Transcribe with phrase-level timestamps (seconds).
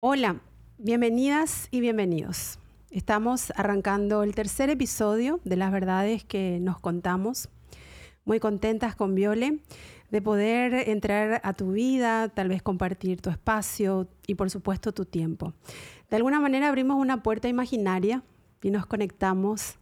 [0.00, 0.40] Hola,
[0.78, 2.60] bienvenidas y bienvenidos.
[2.92, 7.48] Estamos arrancando el tercer episodio de las verdades que nos contamos.
[8.24, 9.58] Muy contentas con Viole
[10.12, 15.04] de poder entrar a tu vida, tal vez compartir tu espacio y por supuesto tu
[15.04, 15.52] tiempo.
[16.08, 18.22] De alguna manera abrimos una puerta imaginaria
[18.62, 19.80] y nos conectamos.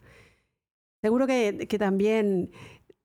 [1.03, 2.53] Seguro que, también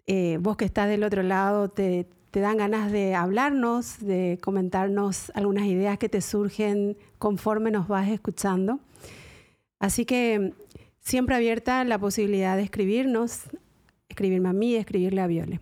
[0.07, 5.31] eh, vos que estás del otro lado te, te dan ganas de hablarnos, de comentarnos
[5.35, 8.79] algunas ideas que te surgen conforme nos vas escuchando.
[9.79, 10.53] Así que
[10.99, 13.41] siempre abierta la posibilidad de escribirnos,
[14.07, 15.59] escribirme a mí, escribirle a Viole.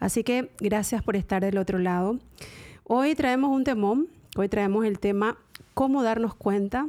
[0.00, 2.18] Así que gracias por estar del otro lado.
[2.84, 5.36] Hoy traemos un temón, hoy traemos el tema
[5.74, 6.88] cómo darnos cuenta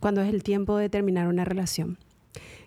[0.00, 1.98] cuando es el tiempo de terminar una relación.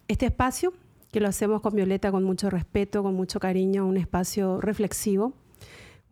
[0.10, 0.74] Este espacio,
[1.12, 5.34] que lo hacemos con Violeta con mucho respeto, con mucho cariño, un espacio reflexivo,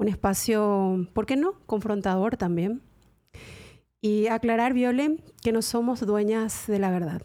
[0.02, 2.82] un espacio, ¿por qué no?, confrontador también.
[4.02, 7.22] Y aclarar, Viole, que no somos dueñas de la verdad.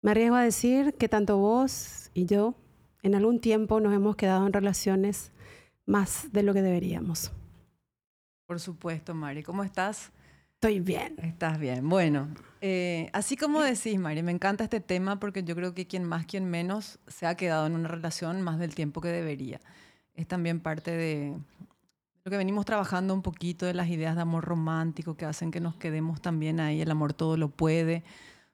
[0.00, 2.54] Me arriesgo a decir que tanto vos y yo
[3.02, 5.32] en algún tiempo nos hemos quedado en relaciones
[5.84, 7.32] más de lo que deberíamos.
[8.46, 9.42] Por supuesto, Mari.
[9.42, 10.12] ¿Cómo estás?
[10.54, 11.16] Estoy bien.
[11.20, 11.88] Estás bien.
[11.88, 12.28] Bueno,
[12.60, 16.26] eh, así como decís, Mari, me encanta este tema porque yo creo que quien más,
[16.26, 19.60] quien menos se ha quedado en una relación más del tiempo que debería.
[20.14, 21.34] Es también parte de,
[22.24, 25.60] lo que venimos trabajando un poquito de las ideas de amor romántico que hacen que
[25.60, 28.04] nos quedemos también ahí, el amor todo lo puede.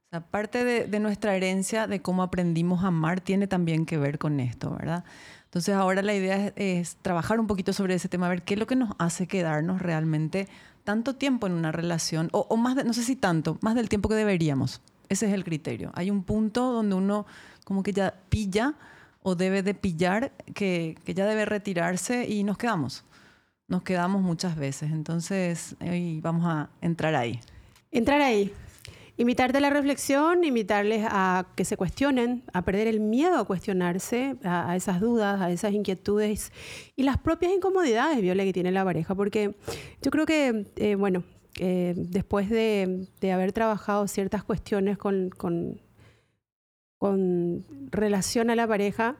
[0.06, 4.18] O sea, parte de, nuestra herencia de cómo aprendimos a amar tiene también que ver
[4.18, 5.04] con esto, ¿verdad?
[5.44, 8.60] Entonces ahora la idea es, trabajar un poquito sobre ese tema, a ver qué es
[8.60, 10.48] lo que nos hace quedarnos realmente
[10.84, 14.14] tanto tiempo en una relación, o, más, no sé si tanto, más del tiempo que
[14.14, 14.80] deberíamos.
[15.10, 15.90] Ese es el criterio.
[15.94, 17.26] Hay un punto donde uno
[17.64, 18.74] como que ya pilla
[19.22, 23.04] o debe de pillar que, que ya debe retirarse y nos quedamos
[23.68, 24.90] nos quedamos muchas veces.
[24.90, 27.38] Entonces, hoy vamos a entrar ahí.
[27.92, 28.52] Entrar ahí.
[29.18, 34.36] Invitarte a la reflexión, invitarles a que se cuestionen, a perder el miedo a cuestionarse,
[34.44, 36.52] a, esas dudas, a esas inquietudes
[36.96, 39.14] y las propias incomodidades, Viola, que tiene la pareja.
[39.14, 39.56] Porque
[40.02, 41.24] yo creo que, eh, bueno,
[41.58, 45.80] eh, después de, haber trabajado ciertas cuestiones con, con
[47.90, 49.16] relación a la pareja,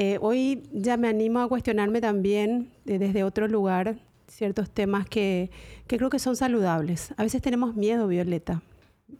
[0.00, 3.98] eh, hoy ya me animo a cuestionarme también eh, desde otro lugar
[4.28, 5.50] ciertos temas que,
[5.88, 7.12] creo que son saludables.
[7.16, 8.62] A veces tenemos miedo, Violeta.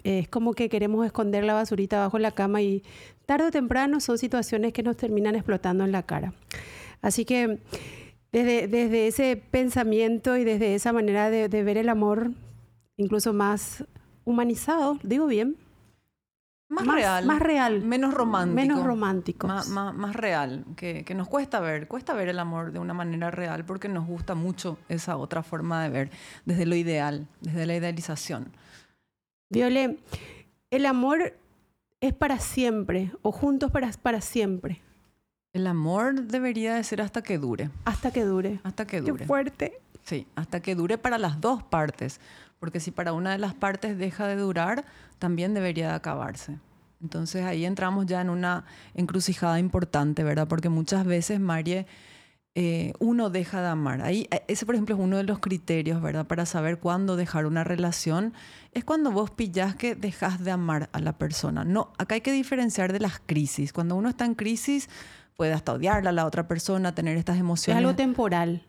[0.05, 2.85] Es como que queremos esconder la basurita bajo la cama y
[3.27, 6.33] tarde o temprano son situaciones que nos terminan explotando en la cara.
[7.03, 7.59] Así que
[8.31, 12.31] desde, desde ese pensamiento y desde esa manera de ver el amor
[12.97, 13.83] incluso más
[14.25, 15.57] humanizado, digo bien,
[16.69, 17.25] más, real.
[17.27, 17.83] Más real.
[17.83, 18.55] Menos romántico.
[18.55, 19.47] Menos romántico.
[19.47, 20.65] Más, más, real.
[20.77, 21.89] Que, que, nos cuesta ver.
[21.89, 25.83] Cuesta ver el amor de una manera real porque nos gusta mucho esa otra forma
[25.83, 26.11] de ver,
[26.45, 28.53] desde lo ideal, desde la idealización.
[29.51, 29.99] Viole,
[30.71, 31.39] el amor
[32.01, 34.83] es para siempre o juntos para, para siempre.
[35.53, 37.71] El amor debería de ser hasta que dure.
[37.85, 38.61] Hasta que dure.
[38.63, 39.23] Hasta que dure.
[39.23, 39.81] Qué fuerte.
[40.05, 42.21] Sí, hasta que dure para las dos partes
[42.61, 44.85] porque si para una de las partes deja de durar,
[45.19, 46.59] también debería de acabarse.
[47.01, 48.65] Entonces ahí entramos ya en una
[48.95, 50.49] encrucijada importante, ¿verdad?
[50.49, 51.87] Porque muchas veces, Marie,
[52.55, 54.03] eh, uno deja de amar.
[54.03, 56.27] Ahí, eh, ese, por ejemplo, es uno de los criterios, ¿verdad?
[56.27, 58.35] Para saber cuándo dejar una relación.
[58.73, 61.65] Es cuando vos pillás que dejas de amar a la persona.
[61.65, 63.73] No, acá hay que diferenciar de las crisis.
[63.73, 64.89] Cuando uno está en crisis,
[65.37, 67.81] puede hasta odiarla a la otra persona, tener estas emociones.
[67.81, 68.68] Es algo temporal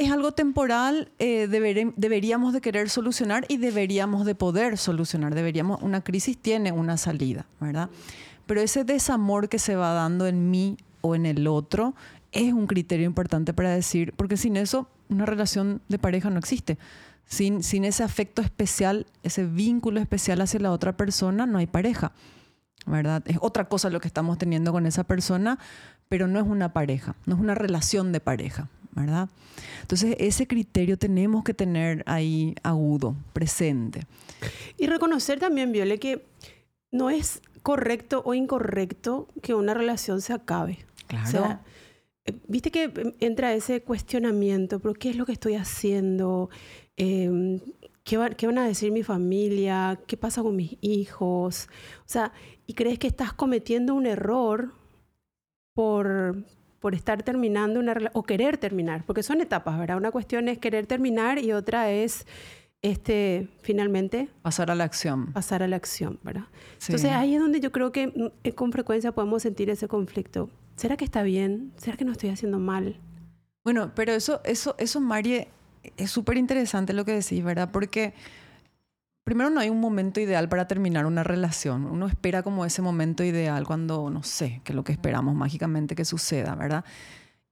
[0.00, 5.34] es algo temporal, eh, deberíamos de querer solucionar y deberíamos de poder solucionar.
[5.34, 7.90] Deberíamos, una crisis tiene una salida, ¿verdad?
[8.46, 11.94] Pero ese desamor que se va dando en mí o en el otro
[12.32, 16.78] es un criterio importante para decir, porque sin eso una relación de pareja no existe.
[17.26, 22.12] Sin, sin ese afecto especial, ese vínculo especial hacia la otra persona, no hay pareja.
[22.86, 23.22] ¿verdad?
[23.26, 25.58] Es otra cosa lo que estamos teniendo con esa persona,
[26.08, 28.70] pero no es una pareja, no es una relación de pareja.
[28.92, 29.28] ¿Verdad?
[29.82, 34.02] Entonces, ese criterio tenemos que tener ahí agudo, presente.
[34.76, 36.26] Y reconocer también, Viole, que
[36.90, 40.78] no es correcto o incorrecto que una relación se acabe.
[41.06, 41.60] Claro.
[42.24, 46.50] Eh, viste que entra ese cuestionamiento, pero ¿qué es lo que estoy haciendo?
[46.96, 47.60] Em,
[48.04, 50.00] ¿qué, ¿Qué van a decir mi familia?
[50.06, 51.68] ¿Qué pasa con mis hijos?
[52.00, 52.32] O sea,
[52.66, 54.72] y crees que estás cometiendo un error
[55.74, 56.44] por,
[56.80, 59.96] por estar terminando una relación, o querer terminar, porque son etapas, ¿verdad?
[59.96, 62.26] Una cuestión es querer terminar y otra es
[62.82, 64.28] este, finalmente...
[64.42, 65.32] Pasar a la acción.
[65.32, 66.44] Pasar a la acción, ¿verdad?
[66.80, 70.48] Entonces ahí es donde yo creo que mm, con frecuencia podemos sentir ese conflicto.
[70.76, 71.72] ¿Será que está bien?
[71.76, 72.96] ¿Será que no estoy haciendo mal?
[73.62, 75.48] Bueno, pero eso, eso, eso, Marie,
[75.98, 77.70] es súper interesante lo que decís, ¿verdad?
[77.70, 78.14] Porque
[79.30, 81.84] primero no hay un momento ideal para terminar una relación.
[81.84, 85.94] Uno espera como ese momento ideal cuando, no sé, que es lo que esperamos mágicamente
[85.94, 86.84] que suceda, ¿verdad?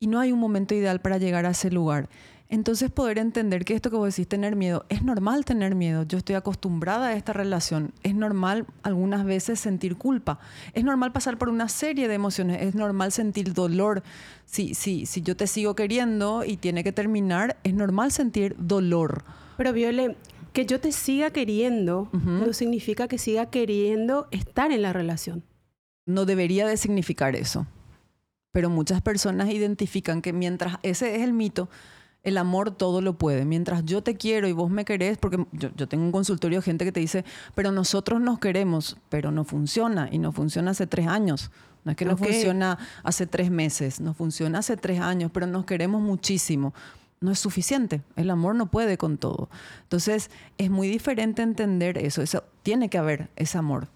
[0.00, 2.08] Y no hay un momento ideal para llegar a ese lugar.
[2.48, 6.02] Entonces poder entender que esto que vos decís, tener miedo, es normal tener miedo.
[6.02, 7.92] Yo estoy acostumbrada a esta relación.
[8.02, 10.40] Es normal algunas veces sentir culpa.
[10.72, 12.60] Es normal pasar por una serie de emociones.
[12.60, 14.02] Es normal sentir dolor.
[14.46, 19.22] Si, si, si yo te sigo queriendo y tiene que terminar, es normal sentir dolor.
[19.56, 20.16] Pero Viole,
[20.58, 25.44] que yo te siga queriendo no significa que siga queriendo estar en la relación.
[26.04, 27.68] No debería de significar eso.
[28.50, 31.68] Pero muchas personas identifican que mientras ese es el mito,
[32.24, 33.44] el amor todo lo puede.
[33.44, 36.84] Mientras yo te quiero y vos me querés, porque yo, tengo un consultorio de gente
[36.84, 37.24] que te dice,
[37.54, 41.52] pero nosotros nos queremos, pero no funciona y no funciona hace tres años.
[41.84, 45.66] No es que no funciona hace tres meses, no funciona hace tres años, pero nos
[45.66, 46.74] queremos muchísimo.
[47.20, 48.02] No es suficiente.
[48.16, 49.48] El amor no puede con todo.
[49.82, 52.22] Entonces, es muy diferente entender eso.
[52.22, 53.88] Eso tiene que haber ese amor.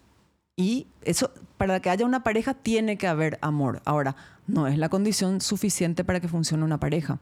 [0.57, 3.81] Y eso, para que haya una pareja, tiene que haber amor.
[3.85, 4.17] Ahora,
[4.47, 7.21] no es la condición suficiente para que funcione una pareja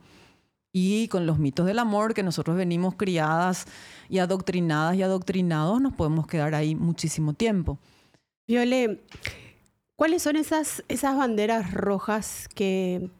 [0.72, 3.66] y con los mitos del amor que nosotros venimos criadas
[4.08, 7.78] y adoctrinadas y adoctrinados, nos podemos quedar ahí muchísimo tiempo.
[8.46, 9.02] Viole,
[9.96, 13.10] ¿cuáles son esas, esas banderas rojas que,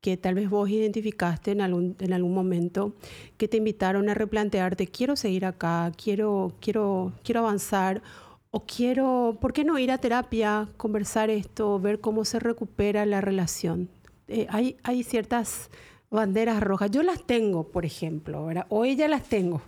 [0.00, 2.94] que tal vez vos identificaste en algún, en algún momento
[3.36, 8.02] que te invitaron a replantearte, quiero seguir acá, quiero, quiero, quiero avanzar?
[8.50, 13.20] O quiero, ¿por qué no ir a terapia, conversar esto, ver cómo se recupera la
[13.20, 13.90] relación?
[14.26, 15.70] Eh, hay, hay ciertas
[16.10, 16.90] banderas rojas.
[16.90, 18.66] Yo las tengo, por ejemplo, ¿verdad?
[18.70, 19.60] Hoy ya las tengo.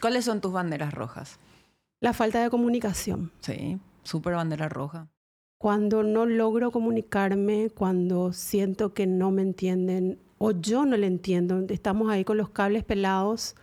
[0.00, 1.38] ¿Cuáles son tus banderas rojas?
[2.00, 3.32] La falta de comunicación.
[3.40, 5.08] Sí, súper bandera roja.
[5.58, 11.64] Cuando no logro comunicarme, cuando siento que no me entienden o yo no le entiendo,
[11.68, 13.56] estamos ahí con los cables pelados,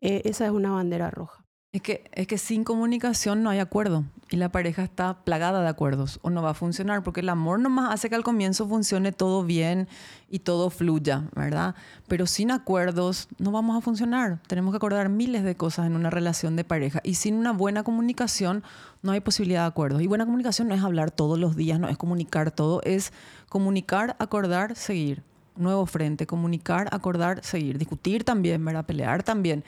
[0.00, 1.43] eh, esa es una bandera roja.
[1.74, 5.66] Es que, es que sin comunicación no hay acuerdo y la pareja está plagada de
[5.66, 9.10] acuerdos o no va a funcionar porque el amor nomás hace que al comienzo funcione
[9.10, 9.88] todo bien
[10.30, 11.74] y todo fluya, ¿verdad?
[12.06, 14.38] Pero sin acuerdos no vamos a funcionar.
[14.46, 17.82] Tenemos que acordar miles de cosas en una relación de pareja y sin una buena
[17.82, 18.62] comunicación
[19.02, 20.00] no hay posibilidad de acuerdos.
[20.00, 23.12] Y buena comunicación no es hablar todos los días, no es comunicar todo, es
[23.48, 25.24] comunicar, acordar, seguir.
[25.56, 28.86] Nuevo frente, comunicar, acordar, seguir, discutir también, ¿verdad?
[28.86, 29.64] Pelear también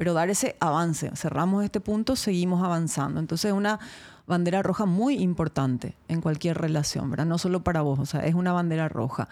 [0.00, 1.10] pero dar ese avance.
[1.14, 3.20] Cerramos este punto, seguimos avanzando.
[3.20, 3.78] Entonces, es una
[4.26, 7.26] bandera roja muy importante en cualquier relación, ¿verdad?
[7.26, 9.28] No solo para vos, o sea, es una bandera roja.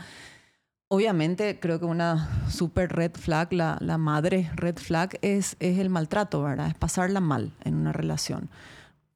[0.89, 5.89] Obviamente, creo que una super red flag, la, la madre red flag, es, es el
[5.89, 6.67] maltrato, ¿verdad?
[6.67, 8.51] Es pasarla mal en una relación.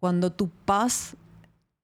[0.01, 1.17] Cuando tu paz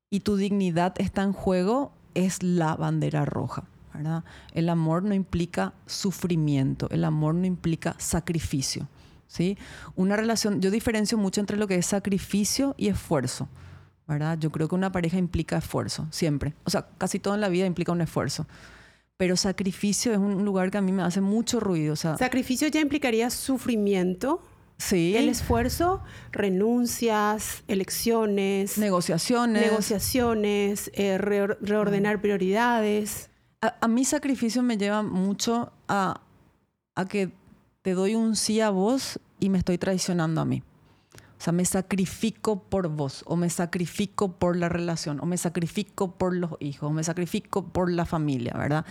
[0.08, 3.64] y tu dignidad está en juego, es la bandera roja.
[3.92, 4.24] ¿verdad?
[4.54, 8.88] El amor no implica sufrimiento, el amor no implica sacrificio.
[9.28, 9.56] ¿Sí?
[9.94, 13.48] Una relación, yo diferencio mucho entre lo que es sacrificio y esfuerzo,
[14.08, 14.36] ¿verdad?
[14.38, 16.54] Yo creo que una pareja implica esfuerzo, siempre.
[16.64, 18.46] O sea, casi todo en la vida implica un esfuerzo.
[19.16, 21.96] Pero sacrificio es un lugar que a mí me hace mucho ruido.
[21.96, 24.40] sacrificio ya implicaría sufrimiento.
[24.78, 25.16] Sí.
[25.16, 28.78] El esfuerzo, renuncias, elecciones.
[28.78, 29.60] Negociaciones.
[29.60, 33.28] Negociaciones, eh, reordenar prioridades.
[33.60, 36.20] A, a, mí sacrificio me lleva mucho a,
[36.94, 37.32] a que
[37.82, 40.62] te doy un sí a vos y me estoy traicionando a mí.
[41.38, 46.10] O sea, me sacrifico por vos, o me sacrifico por la relación, o me sacrifico
[46.16, 48.84] por los hijos, o me sacrifico por la familia, ¿verdad?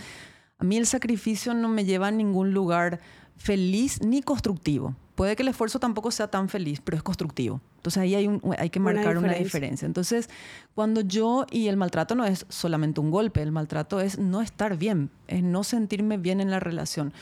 [0.58, 3.00] A mí el sacrificio no me lleva a ningún lugar
[3.36, 4.96] feliz ni constructivo.
[5.14, 7.60] Puede que el esfuerzo tampoco sea tan feliz, pero es constructivo.
[7.76, 9.36] Entonces ahí hay, hay que marcar una diferencia.
[9.36, 9.86] una diferencia.
[9.86, 10.30] Entonces,
[10.74, 14.76] cuando yo, y el maltrato no es solamente un golpe, el maltrato es no estar
[14.76, 17.12] bien, es no sentirme bien en la relación.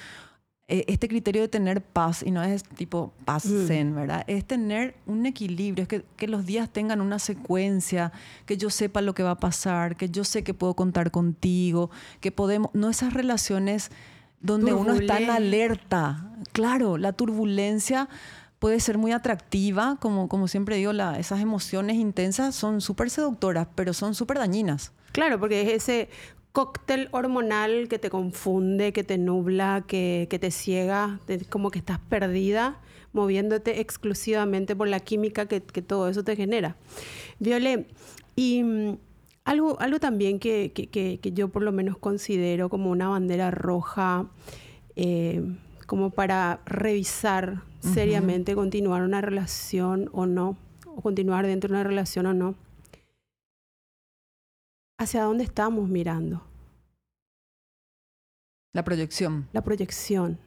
[0.69, 3.67] Eh, este criterio de tener paz, y no es tipo paz mm.
[3.69, 4.25] zen, ¿verdad?
[4.27, 8.11] Es tener un equilibrio, es que, que, los días tengan una secuencia,
[8.47, 11.91] que yo sepa lo que va a pasar, que yo sé que puedo contar contigo,
[12.21, 13.93] que podemos, no esas relaciones
[14.41, 16.33] donde uno está en alerta.
[16.53, 18.09] Claro, la turbulencia
[18.59, 23.69] puede ser muy atractiva, como, como siempre digo, la, esas emociones intensas son súper seductoras,
[23.77, 24.93] pero son súper dañinas.
[25.13, 26.09] Claro, porque es ese
[26.57, 31.21] cóctel hormonal que te confunde, que te nubla, que, te ciega,
[31.51, 32.81] como que estás perdida,
[33.13, 36.77] moviéndote exclusivamente por la química que, todo eso te genera.
[37.41, 37.89] Viole,
[38.37, 38.97] y mm,
[39.45, 40.73] algo, algo también que,
[41.35, 44.25] yo por lo menos considero como una bandera roja,
[44.95, 45.43] eh,
[45.87, 52.25] como para revisar seriamente continuar una relación o no, o continuar dentro de una relación
[52.25, 52.55] o no
[54.99, 56.43] hacia dónde estamos mirando.
[58.73, 59.49] La proyección.
[59.53, 60.38] La proyección.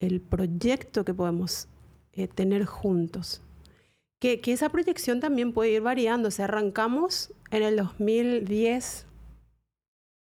[0.00, 1.68] El proyecto que podemos
[2.12, 3.42] eh, tener juntos.
[4.20, 6.28] que, que esa proyección también puede ir variando.
[6.28, 9.06] O sea, arrancamos en el 2010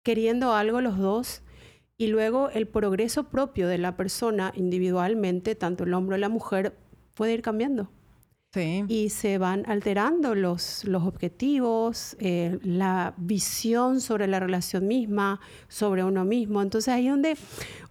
[0.03, 1.41] queriendo algo los dos
[1.97, 6.77] y luego el progreso propio de la persona individualmente, tanto el hombre o la mujer,
[7.13, 7.89] puede ir cambiando.
[8.53, 8.85] Sí.
[8.87, 16.03] Y se van alterando los, los objetivos, eh, la visión sobre la relación misma, sobre
[16.03, 16.61] uno mismo.
[16.61, 17.37] Entonces ahí es donde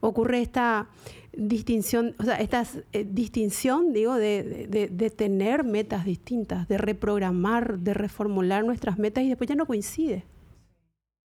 [0.01, 0.89] ocurre esta
[1.33, 7.81] distinción, o sea, esta eh, distinción, digo, de, de, de, tener metas distintas, de reprogramar,
[7.81, 10.25] de reformular nuestras metas y después ya no coincide.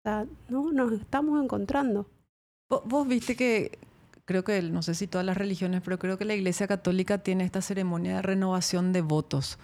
[0.05, 2.07] O sea, no nos estamos encontrando.
[2.69, 3.79] Vos, vos viste que
[4.25, 7.43] creo que, no sé si todas las religiones, pero creo que la Iglesia Católica tiene
[7.43, 9.59] esta ceremonia de renovación de votos.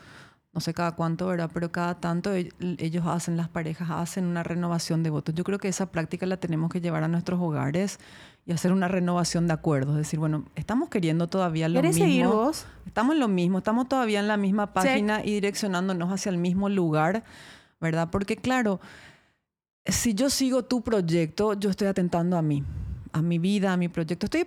[0.52, 1.52] No sé cada cuánto, ¿verdad?
[1.54, 5.36] Pero cada tanto ellos hacen, las parejas hacen una renovación de votos.
[5.36, 8.00] Yo creo que esa práctica la tenemos que llevar a nuestros hogares
[8.48, 9.92] y hacer una renovación de acuerdos.
[9.92, 12.04] Es decir, bueno, estamos queriendo todavía lo mismo.
[12.04, 12.66] seguir vos?
[12.88, 16.68] Estamos en lo mismo, estamos todavía en la misma página y direccionándonos hacia el mismo
[16.68, 17.24] lugar,
[17.80, 18.10] ¿verdad?
[18.12, 18.82] Porque claro,
[19.86, 22.64] si yo sigo tu proyecto, yo estoy atentando a mí
[23.12, 24.26] a mi vida, a mi proyecto.
[24.26, 24.46] Estoy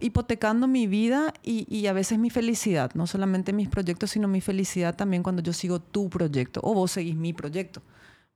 [0.00, 4.96] hipotecando mi vida y, a veces mi felicidad, no solamente mis proyectos, sino mi felicidad
[4.96, 7.82] también cuando yo sigo tu proyecto o vos seguís mi proyecto.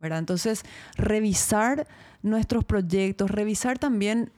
[0.00, 0.18] ¿verdad?
[0.18, 0.64] Entonces,
[0.96, 1.86] revisar
[2.22, 4.30] nuestros proyectos, revisar también,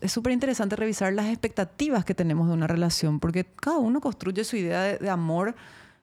[0.00, 4.44] es súper interesante revisar las expectativas que tenemos de una relación, porque cada uno construye
[4.44, 5.54] su idea de, amor,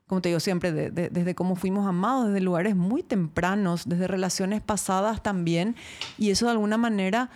[0.05, 5.23] como te digo siempre, desde cómo fuimos amados, desde lugares muy tempranos, desde relaciones pasadas
[5.23, 5.75] también,
[6.17, 7.31] y eso de alguna manera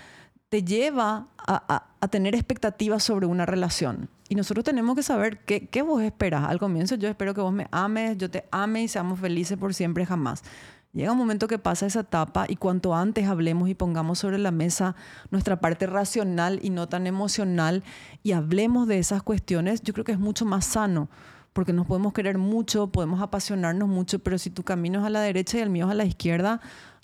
[0.51, 4.09] te lleva a, tener expectativas sobre una relación.
[4.27, 6.43] Y nosotros tenemos que saber qué, qué, vos esperas.
[6.43, 9.73] Al comienzo yo espero que vos me ames, yo te ame y seamos felices por
[9.73, 10.43] siempre jamás.
[10.91, 14.51] Llega un momento que pasa esa etapa y cuanto antes hablemos y pongamos sobre la
[14.51, 14.93] mesa
[15.29, 17.81] nuestra parte racional y no tan emocional
[18.21, 21.07] y hablemos de esas cuestiones, yo creo que es mucho más sano
[21.53, 25.21] porque nos podemos querer mucho, podemos apasionarnos mucho, pero si tu camino es a la
[25.21, 26.61] derecha y el mío es a la izquierda,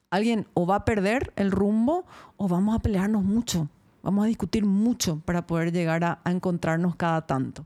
[0.10, 2.06] alguien o va a perder el rumbo
[2.38, 3.70] o vamos a pelearnos mucho,
[4.04, 7.66] vamos a discutir mucho para poder llegar a, encontrarnos cada tanto.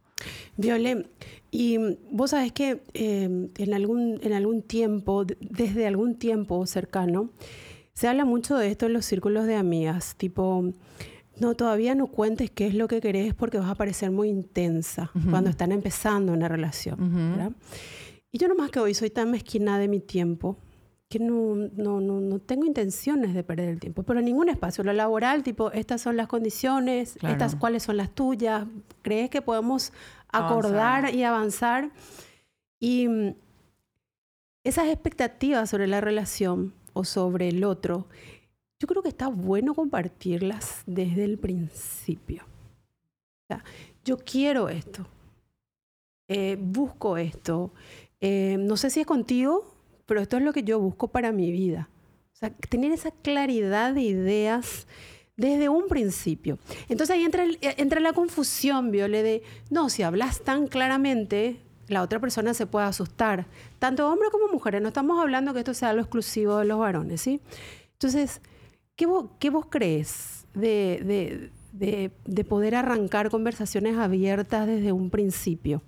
[0.56, 1.08] Viole,
[1.50, 1.78] y
[2.12, 7.32] vos sabés que em, en, algún, en algún tiempo, desde algún tiempo cercano,
[7.94, 10.72] se habla mucho de esto en los círculos de amigas, tipo,
[11.40, 15.12] no, todavía no cuentes qué es lo que querés porque vas a parecer muy intensa
[15.30, 17.56] cuando están empezando una relación.
[18.32, 20.58] Y yo nomás que hoy soy tan mezquina de mi tiempo,
[21.12, 24.82] que no, no, no, no, tengo intenciones de perder el tiempo, pero en ningún espacio.
[24.82, 28.66] Lo laboral, tipo, estas son las condiciones, estas cuáles son las tuyas,
[29.02, 29.92] ¿crees que podemos
[30.30, 31.92] acordar y avanzar?
[32.80, 33.36] Y mm,
[34.64, 38.08] esas expectativas sobre la relación o sobre el otro,
[38.80, 42.46] yo creo que está bueno compartirlas desde el principio.
[42.46, 43.66] O sea,
[44.06, 45.06] yo quiero esto,
[46.30, 47.74] eh, busco esto,
[48.22, 49.71] eh, no sé si es contigo,
[50.12, 51.88] pero esto es lo que yo busco para mi vida.
[52.34, 54.86] O sea, tener esa claridad de ideas
[55.38, 56.60] desde un principio.
[56.90, 62.20] Entonces ahí entra, entra la confusión, Viole, de, no, si hablas tan claramente, la otra
[62.20, 63.46] persona se puede asustar.
[63.80, 67.22] Tanto hombres como mujeres, no estamos hablando que esto sea lo exclusivo de los varones,
[67.22, 67.40] ¿sí?
[67.94, 68.42] Entonces,
[68.98, 75.82] ¿qué vos, qué vos crees de, de, de poder arrancar conversaciones abiertas desde un principio?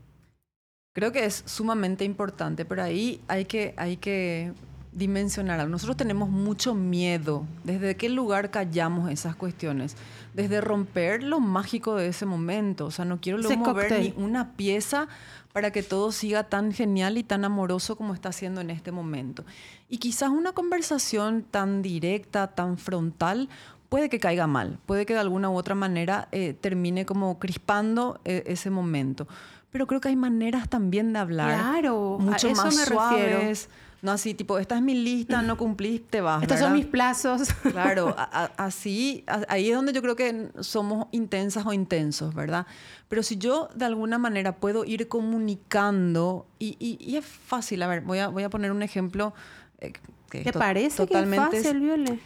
[0.94, 4.54] Creo que es sumamente importante, pero ahí hay que, hay que
[4.92, 5.68] dimensionar.
[5.68, 7.48] Nosotros tenemos mucho miedo.
[7.64, 9.98] ¿Desde qué lugar callamos esas cuestiones?
[10.36, 12.86] Desde romper lo mágico de ese momento.
[12.86, 15.08] O sea, no quiero mover ni una pieza
[15.52, 19.46] para que todo siga tan genial y tan amoroso como está haciendo en este momento.
[19.90, 23.50] Y quizás una conversación tan directa, tan frontal,
[23.90, 28.20] puede que caiga mal, puede que de alguna u otra manera eh, termine como crispando
[28.26, 29.28] eh, ese momento
[29.74, 31.60] pero creo que hay maneras también de hablar.
[31.60, 33.64] Claro, mucho a eso más me suaves.
[33.64, 33.84] Refiero.
[34.04, 36.44] No así, tipo, esta es mi lista, no cumplís, te vas.
[36.44, 37.48] Estos son mis plazos.
[37.72, 38.16] Claro,
[38.58, 42.68] así, ahí es donde yo creo que somos intensas o intensos, ¿verdad?
[43.08, 48.02] Pero si yo de alguna manera puedo ir comunicando, y, y, es fácil, a ver,
[48.02, 49.34] voy a, voy a poner un ejemplo.
[49.80, 49.94] Eh,
[50.30, 52.20] que ¿Te parece totalmente que es fácil, Viole?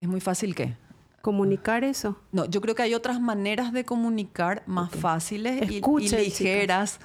[0.00, 0.76] ¿Es muy fácil qué?
[1.20, 2.16] Comunicar eso?
[2.32, 7.00] No, yo creo que hay otras maneras de comunicar más fáciles y, ligeras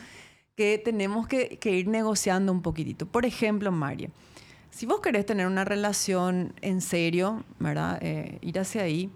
[0.55, 3.05] que tenemos que, ir negociando un poquitito.
[3.05, 4.09] Por ejemplo, María,
[4.71, 7.99] si vos querés tener una relación en serio, ¿verdad?
[8.01, 9.09] Eh, ir hacia ahí,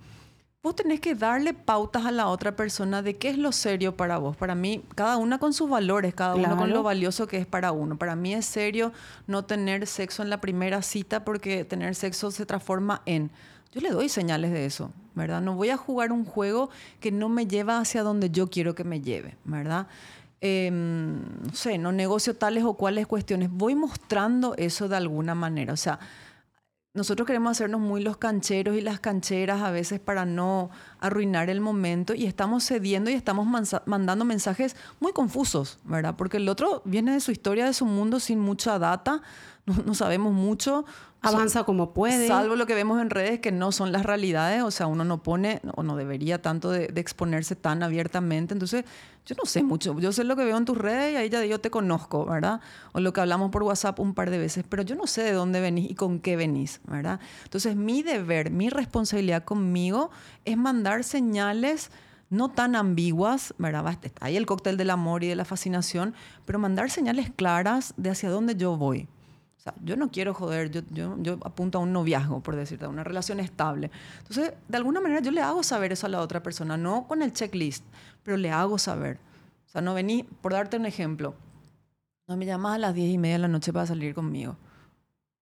[0.61, 4.17] vos tenés que darle pautas a la otra persona de qué es lo serio para
[4.17, 4.35] vos.
[4.35, 7.71] Para mí, cada una con sus valores, cada uno con lo valioso que es para
[7.71, 7.97] uno.
[7.97, 8.91] Para mí es serio
[9.25, 13.31] no tener sexo en la primera cita porque tener sexo se transforma en
[13.71, 15.41] yo le doy señales de eso, ¿verdad?
[15.41, 18.83] No voy a jugar un juego que no me lleva hacia donde yo quiero que
[18.83, 19.87] me lleve, ¿verdad?
[20.41, 23.49] em, no sé, no negocio tales o cuales cuestiones.
[23.51, 25.73] Voy mostrando eso de alguna manera.
[25.73, 25.99] O sea,
[26.93, 31.61] nosotros queremos hacernos muy los cancheros y las cancheras a veces para no arruinar el
[31.61, 33.47] momento y estamos cediendo y estamos
[33.85, 36.15] mandando mensajes muy confusos, ¿verdad?
[36.17, 39.21] Porque el otro viene de su historia, de su mundo sin mucha data,
[39.85, 40.85] no, sabemos mucho.
[41.21, 42.27] Avanza como puede.
[42.27, 45.21] Salvo lo que vemos en redes que no son las realidades, o sea, uno no
[45.21, 48.53] pone o no debería tanto de, exponerse tan abiertamente.
[48.53, 48.85] Entonces,
[49.25, 49.99] yo no sé mucho.
[49.99, 52.61] Yo sé lo que veo en tus redes y ahí ya yo te conozco, ¿verdad?
[52.93, 55.33] O lo que hablamos por WhatsApp un par de veces, pero yo no sé de
[55.33, 57.19] dónde venís y con qué venís, ¿verdad?
[57.43, 60.11] Entonces, mi deber, mi responsabilidad conmigo
[60.45, 61.91] es mandar señales
[62.29, 63.97] no tan ambiguas, ¿verdad?
[64.21, 66.13] Hay el cóctel del amor y de la fascinación,
[66.45, 69.07] pero mandar señales claras de hacia dónde yo voy.
[69.69, 72.89] Sea, yo no quiero joder, yo, yo, yo, apunto a un noviazgo, por decirte, a
[72.89, 73.91] una relación estable.
[74.19, 77.21] Entonces, de alguna manera yo le hago saber eso a la otra persona, no con
[77.21, 77.83] el checklist,
[78.23, 79.17] pero le hago saber.
[79.67, 81.35] O sea, no vení, por darte un ejemplo,
[82.27, 84.55] no me llamas a las diez y media de la noche para salir conmigo.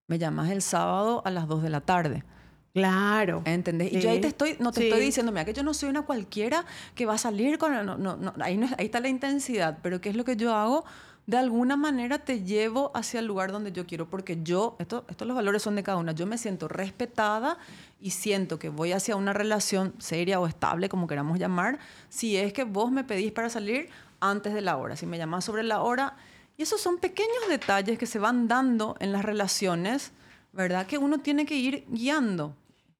[0.06, 2.24] Me llamas el sábado a las dos de la tarde.
[2.72, 3.42] Claro.
[3.44, 3.92] ¿Entendés?
[3.92, 6.02] Y yo ahí te estoy, no te estoy diciendo, mira, que yo no soy una
[6.02, 7.72] cualquiera que va a salir con...
[7.72, 10.84] No, no, no, ahí, ahí está la intensidad, pero ¿qué es lo que yo hago?
[11.28, 15.28] De alguna manera te llevo hacia el lugar donde yo quiero, porque yo, esto, estos
[15.28, 17.58] los valores son de cada una, yo me siento respetada
[18.00, 22.54] y siento que voy hacia una relación seria o estable, como queramos llamar, si es
[22.54, 25.82] que vos me pedís para salir antes de la hora, si me llamás sobre la
[25.82, 26.16] hora.
[26.56, 30.12] Y esos son pequeños detalles que se van dando en las relaciones,
[30.54, 30.86] ¿verdad?
[30.86, 32.54] Que uno tiene que ir guiando.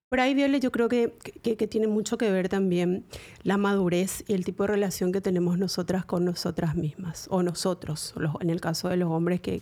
[0.08, 1.12] Por ahí, Viole, yo creo que,
[1.42, 3.04] que, tiene mucho que ver también
[3.42, 8.14] la madurez y el tipo de relación que tenemos nosotras con nosotras mismas, o nosotros,
[8.40, 9.60] en el caso de los hombres, que,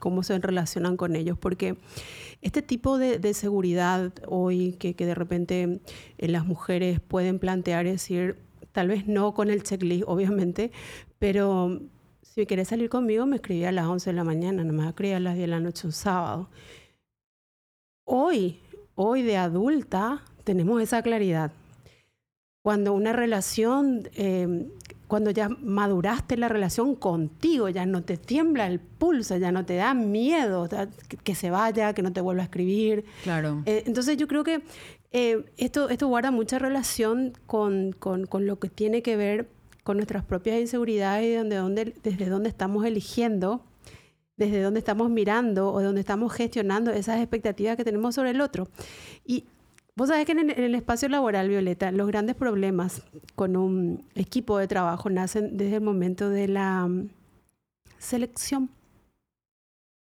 [0.00, 1.76] cómo se relacionan con ellos, porque
[2.42, 5.80] este tipo de, seguridad hoy que, de repente
[6.18, 8.36] eh, las mujeres pueden plantear, es decir,
[8.72, 10.72] tal vez no con el checklist, obviamente,
[11.20, 11.80] pero
[12.22, 15.12] si quieres salir conmigo, me escribí a las 11 de la mañana, no me escribí
[15.12, 16.50] a las 10 de la noche un sábado.
[18.04, 18.58] Hoy
[19.00, 21.52] hoy de adulta tenemos esa claridad.
[22.62, 24.70] Cuando una relación, em,
[25.06, 29.76] cuando ya maduraste la relación contigo, ya no te tiembla el pulso, ya no te
[29.76, 30.68] da miedo
[31.22, 33.04] que se vaya, que no te vuelva a escribir.
[33.22, 33.62] Claro.
[33.66, 34.62] Eh, entonces yo creo que
[35.12, 39.48] eh, esto, esto guarda mucha relación con, con, con, lo que tiene que ver
[39.84, 41.48] con nuestras propias inseguridades y
[42.02, 43.62] desde dónde estamos eligiendo
[44.38, 48.40] desde dónde estamos mirando o de dónde estamos gestionando esas expectativas que tenemos sobre el
[48.40, 48.68] otro.
[49.26, 49.44] Y
[49.96, 53.02] vos sabés que en el, espacio laboral, Violeta, los grandes problemas
[53.34, 57.10] con un equipo de trabajo nacen desde el momento de la mm,
[57.98, 58.70] selección.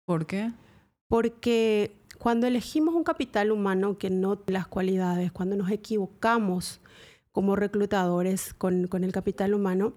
[0.05, 0.51] ¿Por qué?
[1.07, 6.79] Porque cuando elegimos un capital humano que no tiene las cualidades, cuando nos equivocamos
[7.31, 9.93] como reclutadores con, con el capital humano,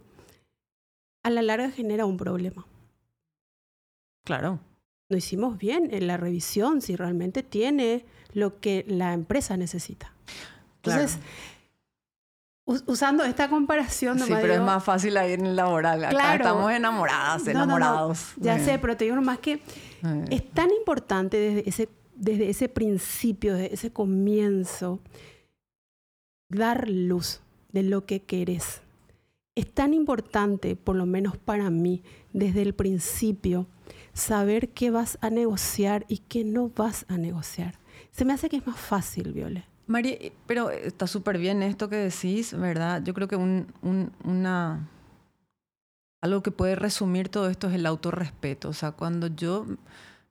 [1.22, 2.66] a la larga genera un problema.
[4.24, 4.60] Claro.
[5.08, 10.12] No hicimos bien en la revisión si realmente tiene lo que la empresa necesita.
[10.76, 11.18] Entonces,
[12.64, 14.18] usando esta comparación...
[14.18, 16.04] sí, pero es más fácil ahí en el laboral.
[16.04, 18.32] Acá estamos enamoradas, enamorados.
[18.36, 19.60] Ya sé, pero te digo nomás que
[20.30, 25.00] es tan importante desde ese, desde ese principio, desde ese comienzo,
[26.48, 27.40] dar luz
[27.72, 28.80] de lo que querés.
[29.54, 33.66] Es tan importante, por lo menos para mí, desde el principio,
[34.14, 37.78] saber qué vas a negociar y qué no vas a negociar.
[38.12, 39.66] Se me hace que es más fácil, Viole.
[39.86, 43.02] María, eh, pero está súper bien esto que decís, ¿verdad?
[43.04, 43.66] Yo creo que un,
[44.24, 44.88] una,
[46.22, 48.70] algo que puede resumir todo esto es el autorrespeto.
[48.70, 49.66] O sea, cuando yo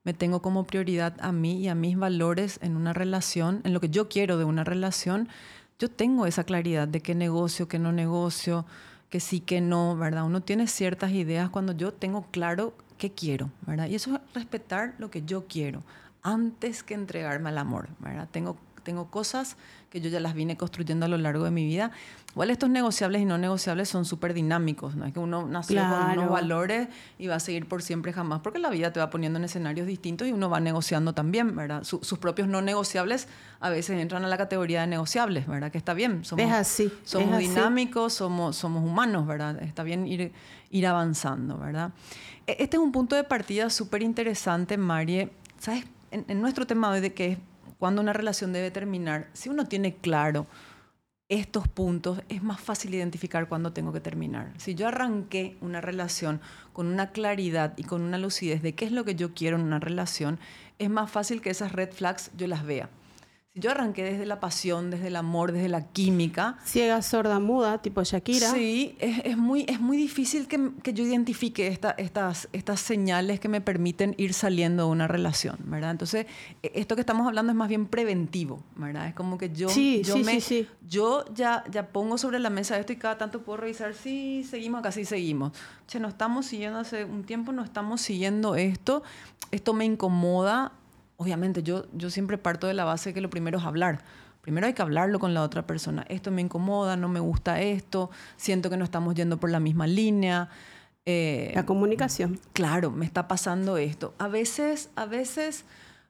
[0.03, 3.79] me tengo como prioridad a mí y a mis valores en una relación, en lo
[3.79, 5.29] que yo quiero de una relación,
[5.77, 8.65] yo tengo esa claridad de qué negocio, qué no negocio,
[9.09, 10.25] que sí, que no, ¿verdad?
[10.25, 13.87] Uno tiene ciertas ideas cuando yo tengo claro qué quiero, ¿verdad?
[13.87, 15.83] Y eso es respetar lo que yo quiero
[16.21, 18.29] antes que entregarme al amor, ¿verdad?
[18.31, 19.57] Tengo, tengo cosas
[19.89, 21.91] que yo ya las vine construyendo a lo largo de mi vida.
[22.31, 25.05] Igual estos negociables y no negociables son súper dinámicos, ¿no?
[25.05, 26.87] Es que uno nació con unos valores
[27.19, 29.85] y va a seguir por siempre jamás, porque la vida te va poniendo en escenarios
[29.85, 31.83] distintos y uno va negociando también, ¿verdad?
[31.83, 33.27] sus propios no negociables
[33.59, 35.71] a veces entran a la categoría de negociables, ¿verdad?
[35.73, 36.23] Que está bien.
[36.23, 36.91] Somos, es así.
[37.03, 39.61] Somos dinámicos, Somos, somos humanos, ¿verdad?
[39.61, 40.31] Está bien ir,
[40.71, 41.91] ir avanzando, ¿verdad?
[42.47, 45.29] E-, este es un punto de partida súper interesante, Marie.
[45.59, 45.85] ¿Sabes?
[46.11, 47.37] En, nuestro tema hoy de que es
[47.79, 50.45] cuando una relación debe terminar, si uno tiene claro
[51.27, 54.53] estos puntos, es más fácil identificar cuándo tengo que terminar.
[54.57, 56.39] Si yo arranqué una relación
[56.71, 59.63] con una claridad y con una lucidez de qué es lo que yo quiero en
[59.63, 60.39] una relación,
[60.77, 62.89] es más fácil que esas red flags yo las vea.
[63.53, 66.57] Si yo arranqué desde la pasión, desde el amor, desde la química.
[66.65, 68.49] Ciega, sorda, muda, tipo Shakira.
[68.49, 73.39] Sí, es, es muy, es muy difícil que, que yo identifique esta, estas, estas señales
[73.39, 75.91] que me permiten ir saliendo de una relación, ¿verdad?
[75.91, 76.25] Entonces,
[76.63, 79.09] e, esto que estamos hablando es más bien preventivo, ¿verdad?
[79.09, 82.49] Es como que yo, Sí, yo, sí, me, sí, yo ya, ya pongo sobre la
[82.49, 85.51] mesa esto y cada tanto puedo revisar si seguimos acá, sí seguimos.
[85.85, 89.03] Che, no estamos siguiendo hace un tiempo, no estamos siguiendo esto,
[89.51, 90.71] esto me incomoda.
[91.17, 94.03] Obviamente, yo, yo siempre parto de la base que lo primero es hablar.
[94.41, 96.05] Primero hay que hablarlo con la otra persona.
[96.09, 99.87] Esto me incomoda, no me gusta esto, siento que no estamos yendo por la misma
[99.87, 100.49] línea.
[101.05, 102.39] Eh, La comunicación.
[102.51, 104.13] claro, me está pasando esto.
[104.17, 105.63] A veces, a veces,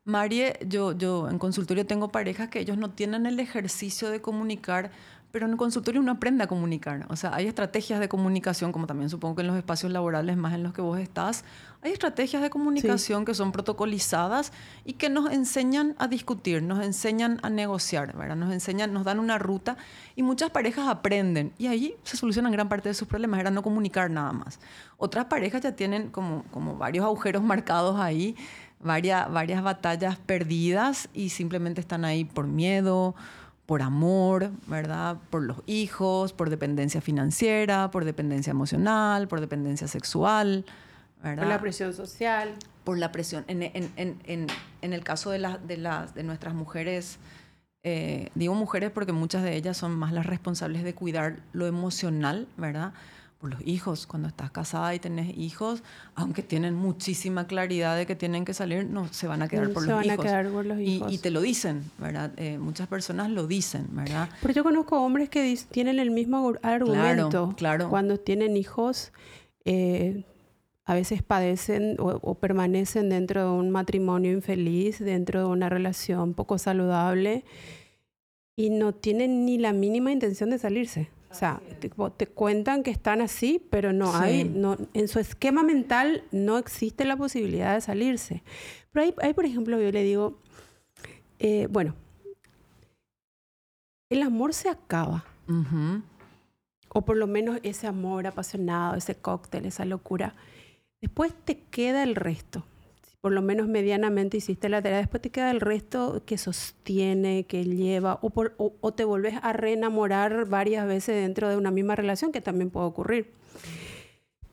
[0.04, 4.90] Marie, yo, yo en consultorio tengo parejas que ellos no tienen el ejercicio de comunicar,
[5.32, 7.06] pero en el consultorio uno aprende a comunicar.
[7.10, 10.54] O sea, hay estrategias de comunicación, como también supongo que en los espacios laborales más
[10.54, 11.44] en los que vos estás,
[11.84, 14.54] hay estrategias de comunicación que son protocolizadas
[14.86, 18.38] y que nos enseñan a discutir, nos enseñan a negociar, ¿verdad?
[18.38, 19.76] Nos enseñan, nos dan una ruta
[20.16, 23.62] y muchas parejas aprenden y ahí se solucionan gran parte de sus problemas, era no
[23.62, 24.60] comunicar nada más.
[24.98, 28.38] Otras parejas ya tienen como, como varios agujeros marcados ahí,
[28.80, 33.14] varias, varias batallas perdidas y simplemente están ahí por miedo,
[33.66, 35.18] por amor, ¿verdad?
[35.30, 40.66] Por los hijos, por dependencia financiera, por dependencia emocional, por dependencia sexual,
[41.24, 41.44] ¿verdad?
[41.44, 42.54] Por la presión social.
[42.84, 43.46] por la presión.
[43.48, 44.48] En, en- en-
[44.82, 47.18] en- el caso de, las de, las de nuestras mujeres,
[47.84, 52.48] eh, digo mujeres porque muchas de ellas son más las responsables de cuidar lo emocional,
[52.58, 52.94] ¿verdad?
[53.40, 54.06] Por los hijos.
[54.08, 55.82] Cuando estás casada y tenés hijos,
[56.16, 59.84] aunque tienen muchísima claridad de que tienen que salir, no se van a quedar por
[59.84, 61.12] se los van a quedar por los Y- hijos.
[61.12, 62.32] Y, te lo dicen, ¿verdad?
[62.38, 64.30] Eh, muchas personas lo dicen, ¿verdad?
[64.42, 67.54] Pero yo conozco hombres que tienen el mismo argumento.
[67.58, 67.90] claro.
[67.90, 69.12] Cuando tienen hijos,
[69.66, 70.24] eh,
[70.86, 76.34] a veces padecen o, o permanecen dentro de un matrimonio infeliz, dentro de una relación
[76.34, 77.46] poco saludable
[78.56, 81.10] y no tienen ni la mínima intención de salirse.
[81.32, 84.18] O sea, te, te cuentan que están así, pero no Sí.
[84.22, 88.44] hay, no, en su esquema mental no existe la posibilidad de salirse.
[88.92, 90.38] Pero ahí, ahí, por ejemplo, yo le digo,
[91.40, 91.96] eh, bueno,
[94.10, 96.04] el amor se acaba, Ujú.
[96.90, 100.36] o por lo menos ese amor apasionado, ese cóctel, esa locura.
[101.04, 102.64] Después te queda el resto.
[103.06, 107.44] Si por lo menos medianamente hiciste la tarea, después te queda el resto que sostiene,
[107.46, 111.72] que lleva, o, por- o- o te volvés a reenamorar varias veces dentro de una
[111.72, 113.34] misma relación, que también puede ocurrir.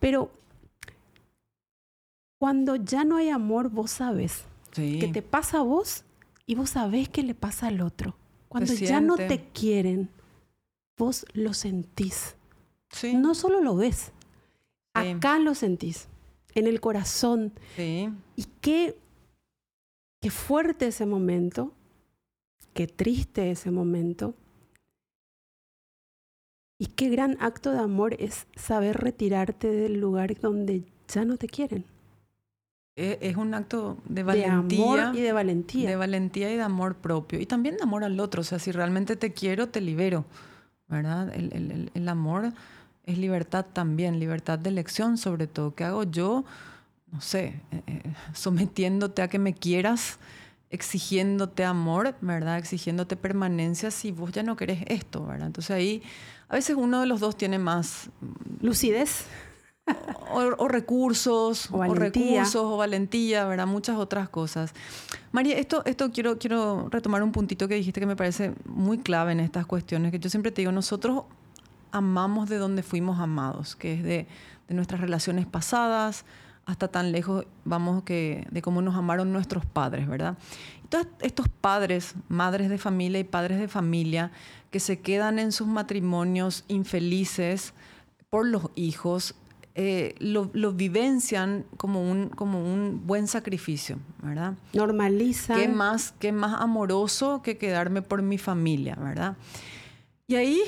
[0.00, 0.32] Pero
[2.40, 4.98] cuando ya no hay amor, vos sabes Sí.
[4.98, 6.02] que te pasa a vos
[6.46, 8.16] y vos sabés que le pasa al otro.
[8.48, 10.08] Cuando ya no te quieren,
[10.98, 12.34] vos lo sentís.
[12.90, 13.14] Sí.
[13.14, 14.10] No solo lo ves,
[14.96, 15.10] Sí.
[15.12, 16.08] acá lo sentís,
[16.54, 17.52] en el corazón.
[17.76, 18.08] Sí.
[18.36, 18.96] Y qué,
[20.20, 21.72] qué fuerte ese momento,
[22.74, 24.34] qué triste ese momento.
[26.78, 31.46] Y qué gran acto de amor es saber retirarte del lugar donde ya no te
[31.46, 31.84] quieren.
[32.96, 34.82] Es, es un acto de De valentía.
[34.82, 35.90] amor y de valentía.
[35.90, 37.38] De valentía y de amor propio.
[37.38, 38.40] Y también de amor al otro.
[38.40, 40.24] O sea, si realmente te quiero, te libero.
[40.88, 41.32] ¿Verdad?
[41.34, 42.52] El- el- el amor
[43.10, 45.74] es libertad también, libertad de elección sobre todo.
[45.74, 46.44] ¿Qué hago yo?
[47.12, 50.18] No sé, eh, eh, sometiéndote a que me quieras,
[50.70, 52.58] exigiéndote amor, ¿verdad?
[52.58, 55.48] Exigiéndote permanencia si vos ya no querés esto, ¿verdad?
[55.48, 56.02] Entonces ahí
[56.48, 58.10] a veces uno de los dos tiene más
[58.60, 59.24] Lucidez.
[60.32, 63.66] o, o recursos, O o, recursos, o valentía, ¿verdad?
[63.66, 64.72] Muchas otras cosas.
[65.32, 69.32] María, esto, esto quiero, quiero retomar un puntito que dijiste que me parece muy clave
[69.32, 71.24] en estas cuestiones, que yo siempre te digo, nosotros
[71.92, 74.26] amamos de donde fuimos amados, que es de,
[74.68, 76.24] de nuestras relaciones pasadas,
[76.66, 80.38] hasta tan lejos vamos que de cómo nos amaron nuestros padres, ¿verdad?
[80.88, 84.30] Todos estos padres, madres de familia y padres de familia,
[84.70, 87.74] que se quedan en sus matrimonios infelices
[88.28, 89.34] por los hijos,
[89.74, 94.54] eh, lo, lo vivencian como un, como un buen sacrificio, ¿verdad?
[94.72, 95.58] Normalizan.
[95.58, 99.36] ¿Qué más, qué más amoroso que quedarme por mi familia, verdad?
[100.30, 100.60] Y ahí,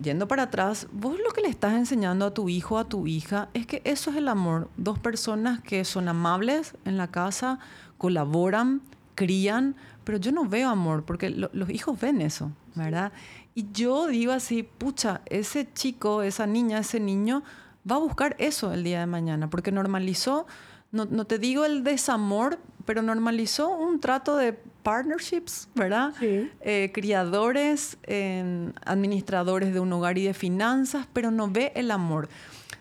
[0.00, 3.48] yendo para atrás, vos lo que le estás enseñando a tu hijo, a tu hija,
[3.52, 4.68] es que eso es el amor.
[4.76, 7.58] Dos personas que son amables en la casa,
[7.96, 8.80] colaboran,
[9.16, 13.10] crían, pero yo no veo amor, porque lo- los hijos ven eso, ¿verdad?
[13.56, 17.42] Y yo digo así, pucha, ese chico, esa niña, ese niño
[17.90, 20.46] va a buscar eso el día de mañana, porque normalizó,
[20.92, 26.14] no, no te digo el desamor, pero normalizó un trato de partnerships, ¿verdad?
[26.18, 26.50] Sí.
[26.62, 32.30] Eh, criadores, eh, administradores de un hogar y de finanzas, pero no ve el amor.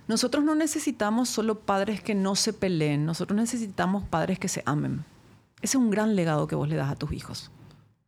[0.07, 5.03] Nosotros no necesitamos solo padres que no se peleen, nosotros necesitamos padres que se amen.
[5.61, 7.51] Ese es un gran legado que vos le das a tus hijos.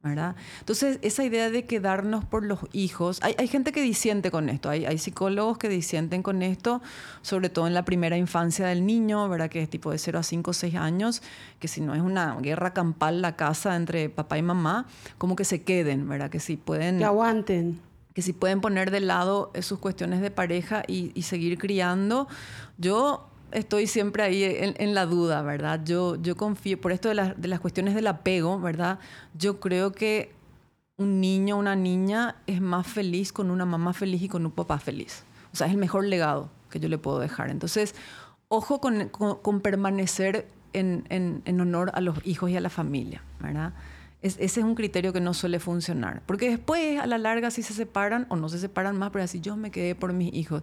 [0.01, 0.35] ¿Verdad?
[0.59, 4.97] Entonces, esa idea de quedarnos por los hijos, hay, gente que disiente con esto, hay,
[4.97, 6.81] psicólogos que disienten con esto,
[7.21, 9.49] sobre todo en la primera infancia del niño, ¿verdad?
[9.49, 11.21] Que es tipo de 0 a 5 o 6 años,
[11.59, 15.43] que si no es una guerra campal la casa entre papá y mamá, como que
[15.43, 16.29] se queden, ¿verdad?
[16.29, 16.99] Que si pueden...
[16.99, 17.81] Que aguanten.
[18.13, 22.27] Que si pueden poner de lado sus cuestiones de pareja y, y seguir criando.
[22.77, 25.81] Yo estoy siempre ahí en, la duda, ¿verdad?
[25.83, 28.99] Yo, yo confío, por esto de, las cuestiones del apego, ¿verdad?
[29.33, 30.33] Yo creo que
[30.97, 34.79] un niño una niña es más feliz con una mamá feliz y con un papá
[34.79, 35.23] feliz.
[35.53, 37.49] O sea, es el mejor legado que yo le puedo dejar.
[37.49, 37.95] Entonces,
[38.49, 43.73] ojo con, permanecer en, honor a los hijos y a la familia, ¿verdad?
[44.21, 46.21] ese es un criterio que no suele funcionar.
[46.25, 49.39] Porque después, a la larga, si se separan o no se separan más, pero así
[49.39, 50.61] yo me quedé por mis hijos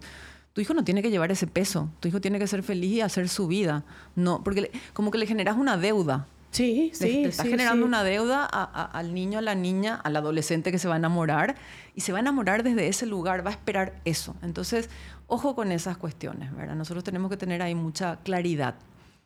[0.57, 1.87] tu hijo no tiene que llevar ese peso.
[1.99, 3.83] Tu hijo tiene que ser feliz y hacer su vida.
[4.15, 6.25] No, porque como que le generas una deuda.
[6.49, 7.21] Sí, sí.
[7.21, 10.95] Le, estás generando una deuda al niño, a la niña, al adolescente que se va
[10.95, 11.57] a enamorar
[11.93, 14.35] y se va a enamorar desde ese lugar, va a esperar eso.
[14.41, 14.89] Entonces,
[15.27, 16.73] ojo con esas cuestiones, ¿verdad?
[16.73, 18.73] Nosotros tenemos que tener ahí mucha claridad.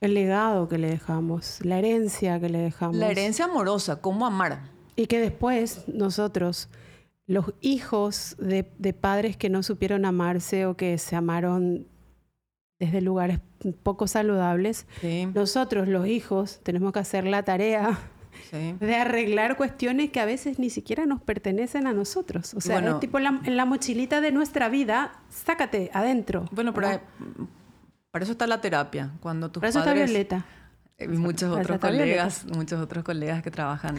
[0.01, 2.97] El legado que le dejamos, la herencia que le dejamos.
[2.97, 4.63] La herencia amorosa, cómo amar.
[4.97, 6.67] Y que después nosotros
[7.27, 11.87] los hijos de, padres que no supieron amarse o que se amaron
[12.79, 13.39] desde lugares
[13.83, 14.87] poco saludables,
[15.33, 17.99] nosotros los hijos tenemos que hacer la tarea
[18.51, 22.53] de arreglar cuestiones que a veces ni siquiera nos pertenecen a nosotros.
[22.53, 26.45] O sea, tipo en la, mochilita de nuestra vida, sácate adentro.
[26.51, 26.99] Bueno, pero
[28.09, 29.11] para eso está la terapia.
[29.19, 30.45] Cuando tus para eso está Violeta.
[30.99, 33.95] Y muchos otros colegas, muchos otros colegas que trabajan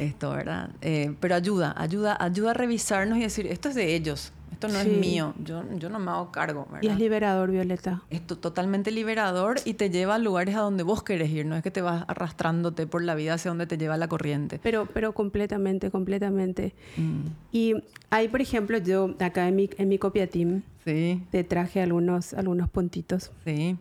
[0.00, 0.70] esto, ¿verdad?
[0.80, 4.78] Eh, pero ayuda, ayuda, ayuda a revisarnos y decir, esto es de ellos, esto no
[4.78, 6.82] es mío, yo, yo no me hago cargo, ¿verdad?
[6.82, 8.02] Y es liberador, Violeta.
[8.10, 11.62] Es totalmente liberador y te lleva a lugares a donde vos querés ir, no es
[11.62, 14.60] que te vas arrastrándote por la vida hacia donde te lleva la corriente.
[14.62, 16.74] Pero, pero completamente, completamente.
[16.96, 17.26] Mm.
[17.52, 17.74] Y
[18.10, 21.22] hay, por ejemplo, yo acá en mi, en mi copia team, sí.
[21.30, 23.30] te traje algunos, algunos puntitos.
[23.44, 23.76] Sí.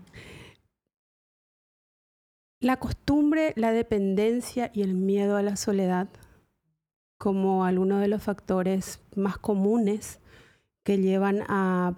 [2.61, 6.09] La costumbre, la dependencia y el miedo a la soledad
[7.17, 10.19] como algunos de los factores más comunes
[10.83, 11.95] que llevan a,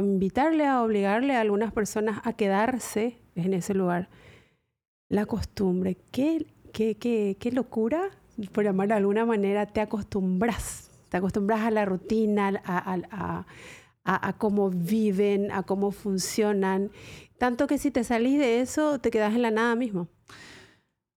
[0.00, 4.10] invitarle, a obligarle a algunas personas a quedarse en ese lugar.
[5.08, 8.10] La costumbre, qué, qué, qué, qué locura,
[8.52, 13.46] por llamarlo de alguna manera, te acostumbras, te acostumbras a la rutina, a,
[14.14, 16.90] a cómo viven, a cómo funcionan
[17.38, 20.08] tanto que si te salís de eso, te quedas en la nada mismo.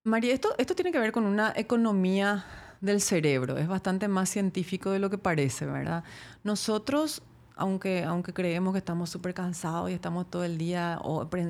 [0.04, 2.46] María, esto, esto tiene que ver con una economía
[2.80, 3.58] del cerebro.
[3.58, 6.04] Es bastante más científico de lo que parece, ¿verdad?
[6.44, 7.24] Nosotros,
[7.56, 11.00] aunque, aunque creemos que estamos súper cansados y estamos todo el día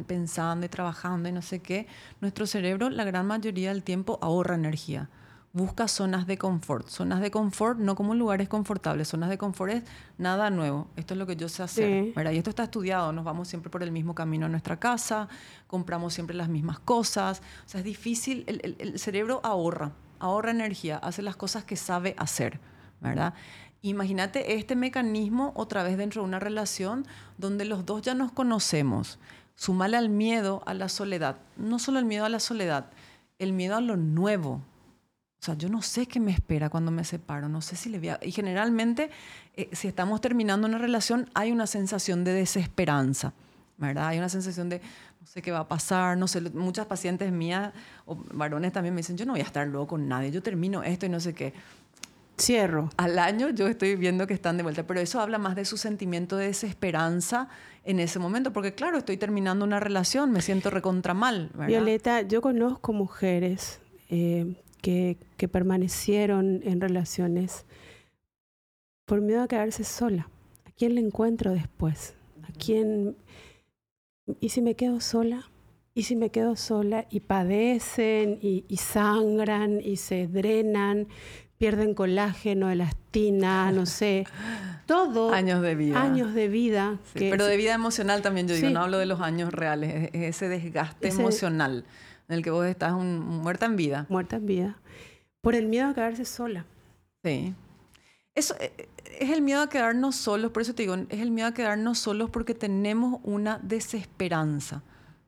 [0.07, 1.87] pensando y trabajando y no sé qué,
[2.21, 5.09] nuestro cerebro la gran mayoría del tiempo ahorra energía
[5.53, 6.87] busca zonas de confort.
[6.87, 9.83] Zonas de confort no como lugares confortables, zonas de confort es
[10.17, 10.87] nada nuevo.
[10.95, 12.13] Esto es lo que yo sé hacer.
[12.15, 15.27] Y esto está estudiado, nos vamos siempre por el mismo camino a nuestra casa,
[15.67, 17.41] compramos siempre las mismas cosas.
[17.65, 22.59] O sea, es difícil, el, cerebro ahorra, ahorra energía, hace las cosas que sabe hacer,
[23.01, 23.33] ¿verdad?
[23.81, 29.19] Imagínate este mecanismo otra vez dentro de una relación donde los dos ya nos conocemos.
[29.55, 31.37] Sumale al miedo a la soledad.
[31.57, 32.91] No solo el miedo a la soledad,
[33.39, 34.61] el miedo a lo nuevo,
[35.41, 37.97] o sea, yo no sé qué me espera cuando me separo, no sé si le
[37.97, 38.19] voy a...
[38.21, 39.09] Y generalmente,
[39.55, 43.33] eh, si estamos terminando una relación, hay una sensación de desesperanza,
[43.77, 44.09] ¿verdad?
[44.09, 44.81] Hay una sensación de,
[45.19, 47.73] no sé qué va a pasar, no sé, muchas pacientes mías
[48.05, 50.83] o varones también me dicen, yo no voy a estar luego con nadie, yo termino
[50.83, 51.55] esto y no sé qué.
[52.39, 52.91] Cierro.
[52.97, 55.75] Al año yo estoy viendo que están de vuelta, pero eso habla más de su
[55.75, 57.49] sentimiento de desesperanza
[57.83, 61.49] en ese momento, porque claro, estoy terminando una relación, me siento recontra mal.
[61.53, 61.67] ¿verdad?
[61.67, 63.79] Violeta, yo conozco mujeres
[64.11, 65.17] eh, que,
[65.51, 67.65] permanecieron en relaciones
[69.05, 70.29] por miedo a quedarse sola.
[70.65, 72.15] ¿A quién le encuentro después?
[72.43, 73.15] ¿A quién?
[74.39, 75.49] ¿Y si me quedo sola?
[75.93, 77.05] ¿Y si me quedo sola?
[77.09, 81.07] Y padecen, y, sangran, y se drenan,
[81.57, 84.25] pierden colágeno, elastina, no sé.
[84.85, 85.33] Todo.
[85.33, 86.01] Años de vida.
[86.01, 86.99] Años de vida.
[87.13, 91.09] pero de vida emocional también, yo digo, no hablo de los años reales, ese desgaste
[91.09, 91.85] emocional
[92.31, 94.05] en el que vos estás muerta en vida.
[94.07, 94.77] Muerta en vida.
[95.41, 96.65] Por el miedo a quedarse sola.
[97.23, 97.53] Sí.
[98.33, 98.87] Eso eh,
[99.19, 101.99] es el miedo a quedarnos solos, por eso te digo, es el miedo a quedarnos
[101.99, 104.81] solos porque tenemos una desesperanza.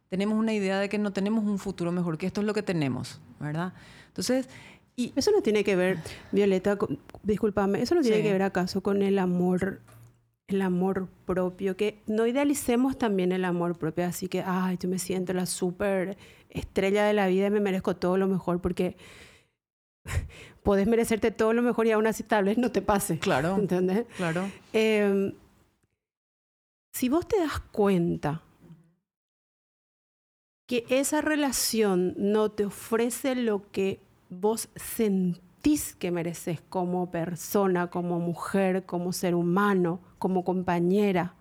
[0.08, 2.64] Tenemos una idea de que no tenemos un futuro mejor, que esto es lo que
[2.64, 3.74] tenemos, ¿verdad?
[4.08, 4.48] Entonces,
[4.96, 6.00] y eso no tiene que ver,
[6.32, 6.78] Violeta,
[7.24, 9.82] discúlpame, eso no tiene que ver acaso con el amor
[10.48, 15.00] el amor propio, que no idealicemos también el amor propio, así que, ay, yo me
[15.00, 16.18] siento la súper
[16.54, 18.98] estrella de la vida y me merezco todo lo mejor, porque
[20.64, 23.20] podés merecerte todo lo mejor y aún así tal vez no te pase.
[23.20, 23.56] Claro.
[23.60, 24.06] ¿Entendés?
[24.18, 24.50] Claro.
[24.74, 25.34] Eh,
[26.94, 28.42] si vos te das cuenta
[30.68, 38.20] que esa relación no te ofrece lo que vos sentís que mereces como persona, como
[38.20, 41.36] mujer, como ser humano, como compañera.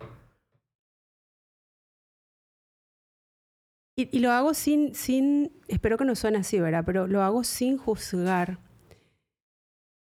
[3.95, 6.83] Y, lo hago sin, sin, espero que no suene así, ¿verdad?
[6.85, 8.57] Pero lo hago sin juzgar.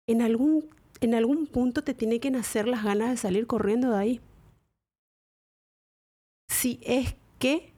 [0.07, 0.69] En algún,
[1.01, 4.21] en algún punto te tiene que nacer las ganas de salir corriendo de ahí.
[6.49, 7.73] Si es que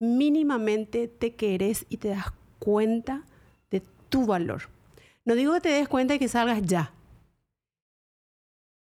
[0.00, 2.26] mínimamente te querés y te das
[2.58, 3.24] cuenta
[3.70, 4.68] de tu valor.
[5.24, 6.92] No digo que te des cuenta y que salgas ya,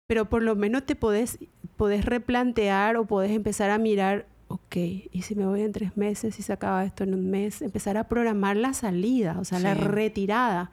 [0.07, 1.39] pero por lo menos te podés,
[1.77, 6.39] podés replantear o podés empezar a mirar, ok, y si me voy en tres meses
[6.39, 9.75] y se acaba esto en un mes, empezar a programar la salida, o sea, la
[9.75, 9.81] Sí.
[9.81, 10.71] retirada.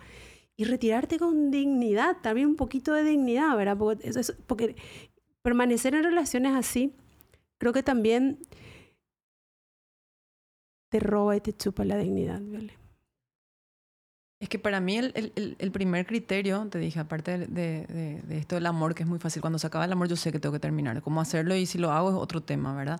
[0.55, 3.75] Y retirarte con dignidad, también un poquito de dignidad, ¿verdad?
[3.77, 4.75] Porque, eso- eso- porque
[5.41, 6.95] permanecer en relaciones así,
[7.57, 8.39] creo que también
[10.91, 12.73] te roba y te chupa la dignidad, Viole.
[14.39, 17.47] Es que para mí el, el- el- primer criterio, te dije, aparte de-
[17.88, 20.17] de- de esto del amor, que es muy fácil, cuando se acaba el amor yo
[20.17, 21.01] sé que tengo que terminar.
[21.01, 22.99] Cómo hacerlo y si lo hago es otro tema, ¿verdad?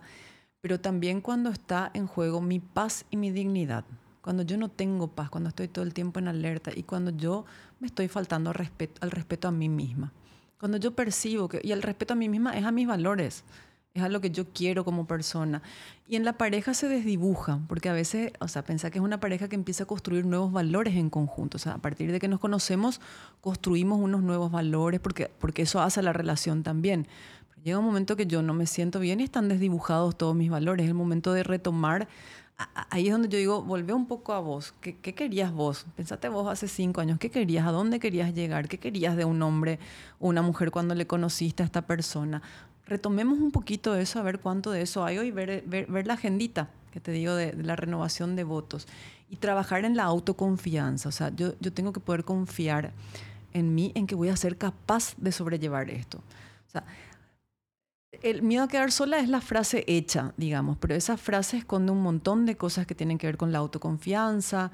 [0.64, 3.84] Pero también cuando está en juego mi paz y mi dignidad.
[4.22, 7.44] Cuando yo no tengo paz, cuando estoy todo el tiempo en alerta y cuando yo
[7.80, 10.10] me estoy faltando al respeto, a mí misma.
[10.58, 13.44] Cuando yo percibo que, y el respeto a mí misma es a mis valores,
[13.92, 15.60] es a lo que yo quiero como persona.
[16.08, 19.20] Y en la pareja se desdibuja, porque a veces, o sea, pensar que es una
[19.20, 21.58] pareja que empieza a construir nuevos valores en conjunto.
[21.58, 23.02] O sea, a partir de que nos conocemos,
[23.42, 27.06] construimos unos nuevos valores, porque, porque eso hace la relación también.
[27.64, 30.84] Llega un momento que yo no me siento bien y están desdibujados todos mis valores.
[30.84, 32.08] Es el momento de retomar.
[32.90, 34.74] Ahí es donde yo digo, volvé un poco a vos.
[34.80, 35.86] ¿Qué, qué querías vos?
[35.96, 37.18] Pensate vos hace cinco años.
[37.18, 37.66] ¿Qué querías?
[37.66, 38.68] ¿A dónde querías llegar?
[38.68, 39.78] ¿Qué querías de un hombre
[40.20, 42.42] o una mujer cuando le conociste a esta persona?
[42.86, 46.14] retomemos un poquito eso, a ver cuánto de eso hay hoy, ver, ver, ver la
[46.14, 48.86] agendita que te digo de, de la renovación de votos
[49.28, 51.08] y trabajar en la autoconfianza.
[51.08, 52.92] O sea, yo, yo tengo que poder confiar
[53.52, 56.18] en mí, en que voy a ser capaz de sobrellevar esto.
[56.18, 56.84] O sea,
[58.24, 62.02] el miedo a quedar sola es la frase hecha, digamos, pero esa frase esconde un
[62.02, 64.72] montón de cosas que tienen que ver con la autoconfianza,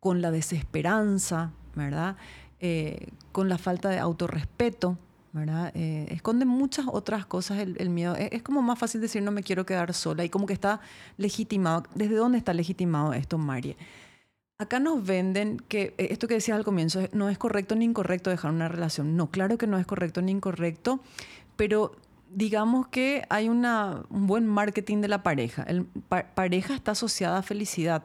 [0.00, 2.16] con la desesperanza, ¿verdad?
[2.58, 4.96] Eh, con la falta de autorrespeto,
[5.34, 5.72] ¿verdad?
[5.74, 8.16] Eh, esconde muchas otras cosas el, miedo.
[8.16, 10.80] Es, es como más fácil decir no me quiero quedar sola y como que está
[11.18, 11.82] legitimado.
[11.94, 13.76] ¿Desde dónde está legitimado esto, Marie?
[14.56, 18.30] Acá nos venden que eh, esto que decías al comienzo no es correcto ni incorrecto
[18.30, 19.18] dejar una relación.
[19.18, 21.00] No, claro que no es correcto ni incorrecto,
[21.56, 21.94] pero
[22.30, 25.62] digamos que hay una, un buen marketing de la pareja.
[25.62, 28.02] El, pa- pareja está asociada a felicidad.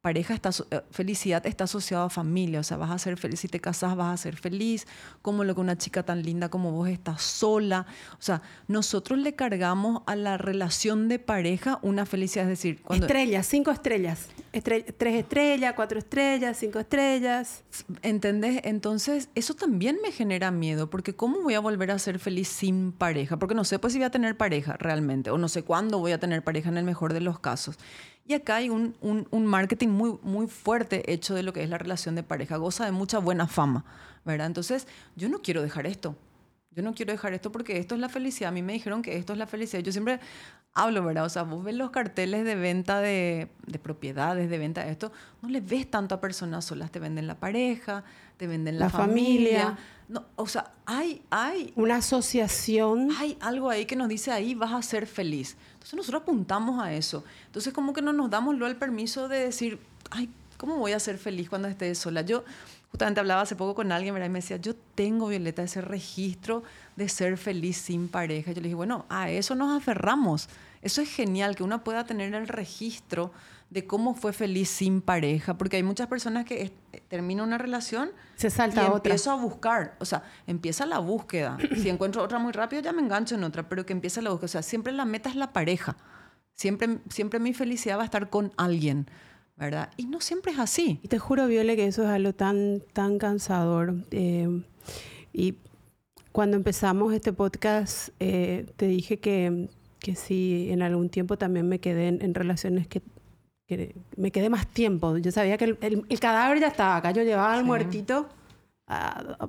[0.00, 3.48] Pareja está, eh, felicidad está asociada a familia, o sea, vas a ser feliz, si
[3.48, 4.86] te casas vas a ser feliz,
[5.22, 7.84] como lo que una chica tan linda como vos está sola.
[8.12, 13.06] O sea, nosotros le cargamos a la relación de pareja una felicidad, es decir, cuando...
[13.06, 14.28] Estrellas, cinco estrellas.
[14.52, 17.64] Estre- tres estrellas, cuatro estrellas, cinco estrellas.
[18.02, 18.60] ¿Entendés?
[18.62, 22.92] Entonces, eso también me genera miedo, porque ¿cómo voy a volver a ser feliz sin
[22.92, 23.36] pareja?
[23.36, 26.12] Porque no sé pues si voy a tener pareja realmente, o no sé cuándo voy
[26.12, 27.78] a tener pareja en el mejor de los casos.
[28.28, 31.68] Y acá hay un, un- un marketing muy, muy fuerte hecho de lo que es
[31.70, 33.84] la relación de pareja, goza de mucha buena fama,
[34.24, 34.46] ¿verdad?
[34.46, 34.86] Entonces,
[35.16, 36.14] yo no quiero dejar esto.
[36.76, 38.50] Yo no quiero dejar esto porque esto es la felicidad.
[38.50, 39.82] A mí me dijeron que esto es la felicidad.
[39.82, 40.20] Yo siempre
[40.74, 41.24] hablo, ¿verdad?
[41.24, 45.10] O sea, vos ves los carteles de venta de, de propiedades, de venta de esto,
[45.42, 46.92] no le ves tanto a personas solas.
[46.92, 48.04] Te venden la pareja,
[48.36, 49.60] te venden la, La familia.
[49.62, 49.78] familia.
[50.08, 53.08] No, o sea, hay, hay, Una asociación.
[53.18, 55.56] hay algo ahí que nos dice ahí vas a ser feliz.
[55.78, 57.24] Entonces nosotros apuntamos a eso.
[57.46, 59.78] Entonces como que no nos damos el permiso de decir,
[60.10, 62.22] ay, ¿cómo voy a ser feliz cuando esté sola?
[62.22, 62.44] Yo
[62.90, 64.26] justamente hablaba hace poco con alguien ¿verdad?
[64.26, 66.64] y me decía, yo tengo, Violeta, ese registro
[66.96, 68.50] de ser feliz sin pareja.
[68.52, 70.48] Yo le dije, bueno, a eso nos aferramos.
[70.82, 73.32] Eso es genial, que uno pueda tener el registro
[73.70, 76.72] de cómo fue feliz sin pareja, porque hay muchas personas que es-
[77.08, 78.96] terminan una relación Se y salta a otra.
[79.12, 81.58] empiezo a buscar, o sea, empieza la búsqueda.
[81.76, 84.46] Si encuentro otra muy rápido, ya me engancho en otra, pero que empiece la búsqueda.
[84.46, 85.96] O sea, siempre la meta es la pareja.
[86.54, 89.06] Siempre, siempre mi felicidad va a estar con alguien,
[89.56, 89.90] ¿verdad?
[89.96, 90.98] Y no siempre es así.
[91.02, 93.94] Y te juro, Viole, que eso es algo tan, tan cansador.
[94.10, 94.64] Eh,
[95.32, 95.56] y
[96.32, 99.68] cuando empezamos este podcast, eh, te dije que,
[100.00, 103.02] que sí, en algún tiempo también me quedé en, en relaciones que,
[103.68, 105.18] que me quedé más tiempo.
[105.18, 107.10] Yo sabía que el, el- el cadáver ya estaba acá.
[107.12, 107.66] Yo llevaba al Sí.
[107.66, 108.28] muertito
[108.86, 109.48] a,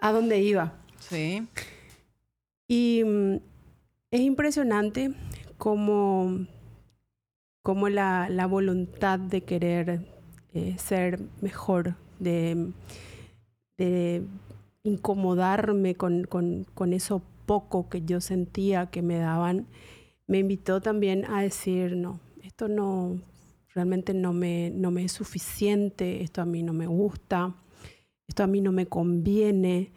[0.00, 0.74] a- donde iba.
[0.98, 1.46] Sí,
[2.68, 3.34] Y mm,
[4.10, 5.12] es impresionante
[5.58, 6.46] cómo,
[7.62, 10.00] cómo la, la voluntad de querer
[10.54, 12.72] eh, ser mejor, de,
[13.76, 14.22] de
[14.82, 19.66] incomodarme con, con, con, eso poco que yo sentía que me daban,
[20.26, 23.18] me invitó también a decir, no, esto no,
[23.74, 27.54] realmente no me, no me es suficiente, esto a mí no me gusta,
[28.28, 29.92] esto a mí no me conviene.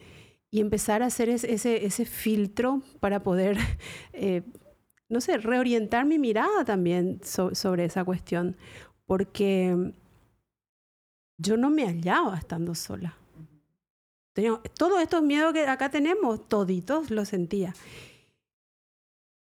[0.49, 3.57] Y empezar a hacer ese, ese, filtro para poder,
[4.13, 4.43] eh,
[5.09, 8.57] no sé, reorientar mi mirada también sobre esa cuestión,
[9.05, 9.93] porque
[11.37, 13.15] yo no me hallaba estando sola.
[14.77, 17.73] todos estos miedos que acá tenemos, toditos los sentía.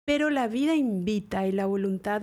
[0.05, 2.22] Pero la vida invita y la voluntad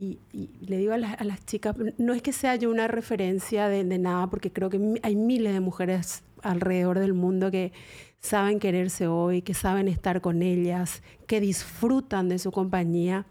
[0.00, 0.18] y,
[0.66, 4.50] le digo a, las chicas, no es que sea yo una referencia de, nada, porque
[4.50, 7.72] creo que hay miles de mujeres alrededor del mundo que
[8.18, 13.26] saben quererse hoy, que saben estar con ellas, que disfrutan de su compañía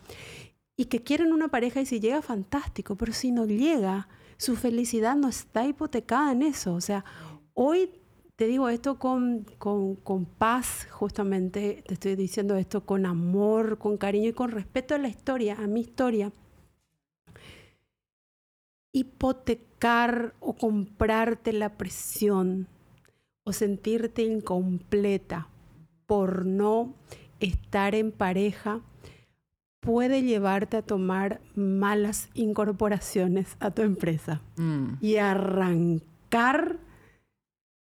[0.78, 4.08] y que quieren una pareja y si llega fantástico, pero si no llega,
[4.38, 6.76] su felicidad no está hipotecada en eso.
[6.76, 7.04] O sea,
[7.56, 7.90] hoy
[8.36, 13.98] te digo esto con, con, con, paz, justamente te estoy diciendo esto con amor, con
[13.98, 16.32] cariño y con respeto a la historia, a mi historia
[18.92, 22.68] hipotecar o comprarte la presión
[23.44, 25.48] o sentirte incompleta
[26.06, 26.94] por no
[27.40, 28.82] estar en pareja
[29.80, 34.96] puede llevarte a tomar malas incorporaciones a tu empresa mm.
[35.02, 36.78] y arrancar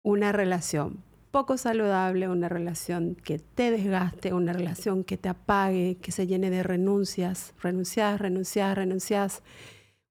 [0.05, 6.13] una relación poco saludable, una relación que te desgaste, una relación que te apague, que
[6.13, 9.43] se llene de renuncias, renuncias, renuncias, renuncias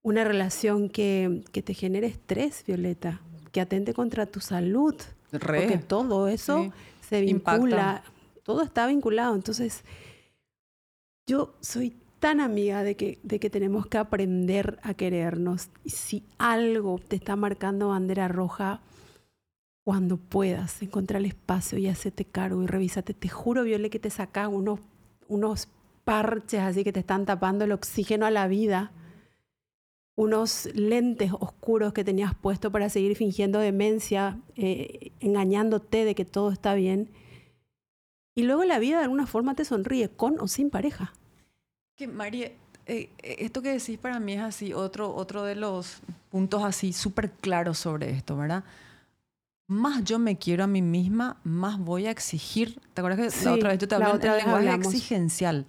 [0.03, 3.21] una relación que, te genere estrés, Violeta,
[3.51, 4.95] que atente contra tu salud.
[5.31, 6.73] Porque todo eso
[7.07, 8.03] se vincula,
[8.43, 9.35] todo está vinculado.
[9.35, 9.83] Entonces,
[11.27, 15.69] yo soy tan amiga de que, de que tenemos que aprender a querernos.
[15.83, 18.81] Y si algo te está marcando bandera roja,
[19.83, 23.13] cuando puedas, encontrar el espacio y hacete cargo y revísate.
[23.13, 24.79] Te juro, Viole, que te sacas unos,
[25.27, 25.69] unos
[26.03, 28.91] parches así que te están tapando el oxígeno a la vida
[30.21, 36.51] unos lentes oscuros que tenías puesto para seguir fingiendo demencia, eh, engañándote de que todo
[36.51, 37.09] está bien.
[38.35, 41.13] Y luego la vida de alguna forma te sonríe, con o sin pareja.
[41.97, 42.51] Que María,
[42.85, 47.31] eh, esto que decís para mí es así, otro, otro de los puntos así súper
[47.31, 48.63] claros sobre esto, ¿verdad?
[49.67, 52.79] Más yo me quiero a mí misma, más voy a exigir.
[52.93, 55.65] ¿Te acuerdas que la otra vez yo te hablé del lenguaje exigencial?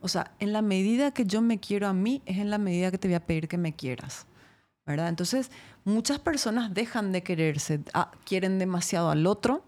[0.00, 2.90] O sea, en la medida que yo me quiero a mí, es en la medida
[2.90, 4.26] que te voy a pedir que me quieras.
[4.86, 5.08] ¿Verdad?
[5.08, 5.50] Entonces,
[5.84, 9.64] muchas personas dejan de quererse, ah, quieren demasiado al otro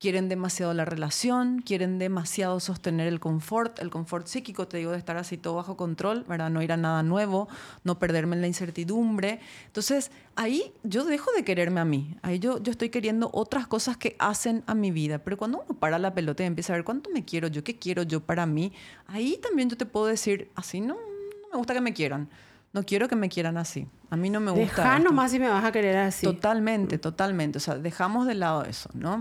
[0.00, 4.98] quieren demasiado la relación, quieren demasiado sostener el confort, el confort psíquico, te digo, de
[4.98, 6.48] estar así todo bajo control, ¿verdad?
[6.48, 7.48] No ir a nada nuevo,
[7.84, 9.40] no perderme en la incertidumbre.
[9.66, 13.98] Entonces, ahí yo dejo de quererme a mí, ahí yo, yo estoy queriendo otras cosas
[13.98, 16.84] que hacen a mi vida, pero cuando uno para la pelota y empieza a ver
[16.84, 18.72] cuánto me quiero yo, qué quiero yo para mí,
[19.06, 22.30] ahí también yo te puedo decir, así no, no me gusta que me quieran.
[22.72, 23.88] No quiero que me quieran así.
[24.10, 24.82] A mí no me gusta.
[24.82, 26.24] Deja nomás si me vas a querer así.
[26.24, 27.58] Totalmente, totalmente.
[27.58, 29.18] O sea, dejamos de lado eso, ¿no?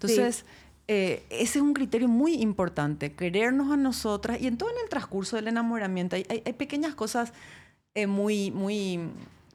[0.00, 0.44] Entonces,
[0.86, 4.88] eh, ese es un criterio muy importante, querernos a nosotras y en todo en el
[4.88, 7.32] transcurso del enamoramiento hay, pequeñas cosas
[7.94, 9.00] eh, muy, muy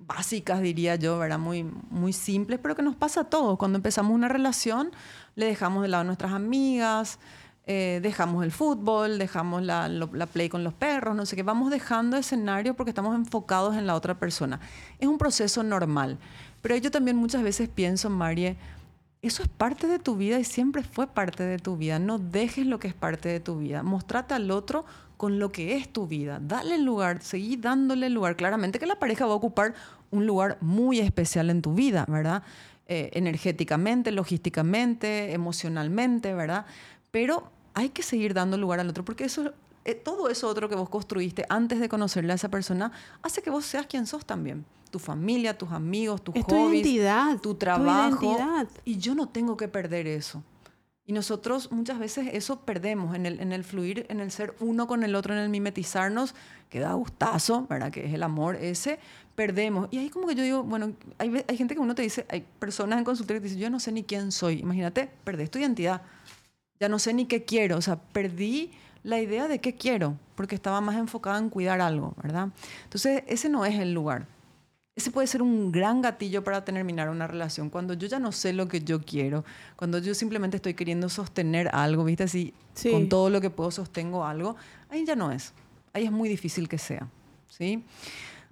[0.05, 1.39] básicas, diría yo, ¿verdad?
[1.39, 3.57] Muy, muy simples, pero que nos pasa a todos.
[3.57, 4.91] Cuando empezamos una relación,
[5.35, 7.19] le dejamos de lado a nuestras amigas,
[7.65, 11.71] eh, dejamos el fútbol, dejamos la, la, play con los perros, no sé qué, vamos
[11.71, 14.59] dejando escenario porque estamos enfocados en la otra persona.
[14.99, 16.19] Es un proceso normal,
[16.61, 18.57] pero yo también muchas veces pienso, Marie,
[19.23, 21.97] eso es parte de tu vida y siempre fue parte de tu vida.
[21.97, 23.81] No dejes lo que es parte de tu vida.
[23.81, 26.39] Mostrate al otro con lo que es tu vida.
[26.41, 28.35] Dale lugar, seguí dándole lugar.
[28.35, 29.75] Claramente que la pareja va a ocupar
[30.11, 32.43] un lugar muy especial en tu vida, ¿verdad?
[32.87, 36.65] Eh, energéticamente, logísticamente, emocionalmente, ¿verdad?
[37.09, 39.53] Pero hay que seguir dando lugar al otro porque eso,
[39.85, 43.49] eh, todo eso otro que vos construiste antes de conocerle a esa persona hace que
[43.49, 48.37] vos seas quien sos también tu familia, tus amigos, tus tu identidad, tu trabajo.
[48.85, 50.43] Y yo no tengo que perder eso.
[51.05, 54.85] Y nosotros muchas veces eso perdemos en el, en el fluir, en el ser uno
[54.85, 56.35] con el otro, en el mimetizarnos,
[56.69, 57.91] que da gustazo, ¿verdad?
[57.91, 58.99] Que es el amor ese,
[59.33, 59.89] perdemos.
[59.89, 62.45] Y ahí como que yo digo, bueno, hay, hay gente que uno te dice, hay
[62.59, 64.59] personas en consultorio que dicen, yo no sé ni quién soy.
[64.59, 66.03] Imagínate, perdés tu identidad.
[66.79, 67.77] Ya no sé ni qué quiero.
[67.77, 68.71] O sea, perdí
[69.03, 72.49] la idea de qué quiero, porque estaba más enfocada en cuidar algo, ¿verdad?
[72.85, 74.27] Entonces, ese no es el lugar.
[74.95, 77.69] Ese puede ser un gran gatillo para terminar una relación.
[77.69, 79.43] Cuando yo ya no sé lo que yo quiero,
[79.75, 82.23] cuando yo simplemente estoy queriendo sostener algo, ¿viste?
[82.23, 82.53] Así,
[82.91, 84.55] con todo lo que puedo sostengo algo,
[84.89, 85.53] ahí ya no es.
[85.93, 87.07] Ahí es muy difícil que sea,
[87.47, 87.83] ¿sí?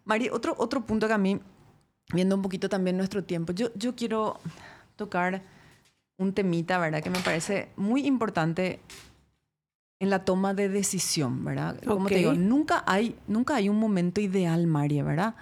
[0.04, 1.40] Mari, otro, otro punto que a mí,
[2.12, 4.40] viendo un poquito también nuestro tiempo, yo, yo quiero
[4.96, 5.44] tocar
[6.18, 7.04] un temita, ¿verdad?
[7.04, 8.80] Que me parece muy importante
[10.02, 11.80] en la toma de decisión, ¿verdad?
[11.86, 15.36] Como te digo, nunca hay, nunca hay un momento ideal, María, ¿verdad?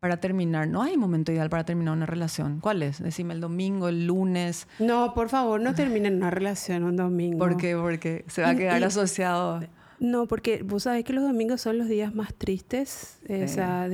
[0.00, 0.66] Para terminar.
[0.66, 2.60] No hay momento ideal para terminar una relación.
[2.60, 3.02] ¿Cuál es?
[3.02, 4.66] Decime el domingo, el lunes.
[4.78, 7.38] No, por favor, no terminen una relación un domingo.
[7.38, 7.76] ¿Por qué?
[7.76, 9.60] Porque se va a quedar asociado.
[10.00, 13.18] No, porque vos sabés que los domingos son los días más tristes.
[13.28, 13.90] O sea,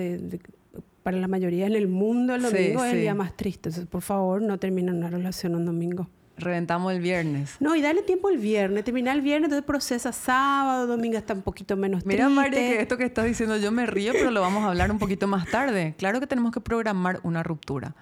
[1.03, 3.71] para la mayoría en el mundo el domingo es el día más triste.
[3.71, 7.57] Entonces, por favor, no terminen una relación un domingo reventamos el viernes.
[7.61, 8.85] No, y dale tiempo el viernes.
[8.85, 12.97] Termina el viernes, entonces procesa sábado, domingo está un poquito menos Mira, María, que esto
[12.97, 15.95] que estás diciendo yo me río, pero lo vamos a hablar un poquito más tarde.
[15.99, 17.95] Claro que tenemos que programar una ruptura.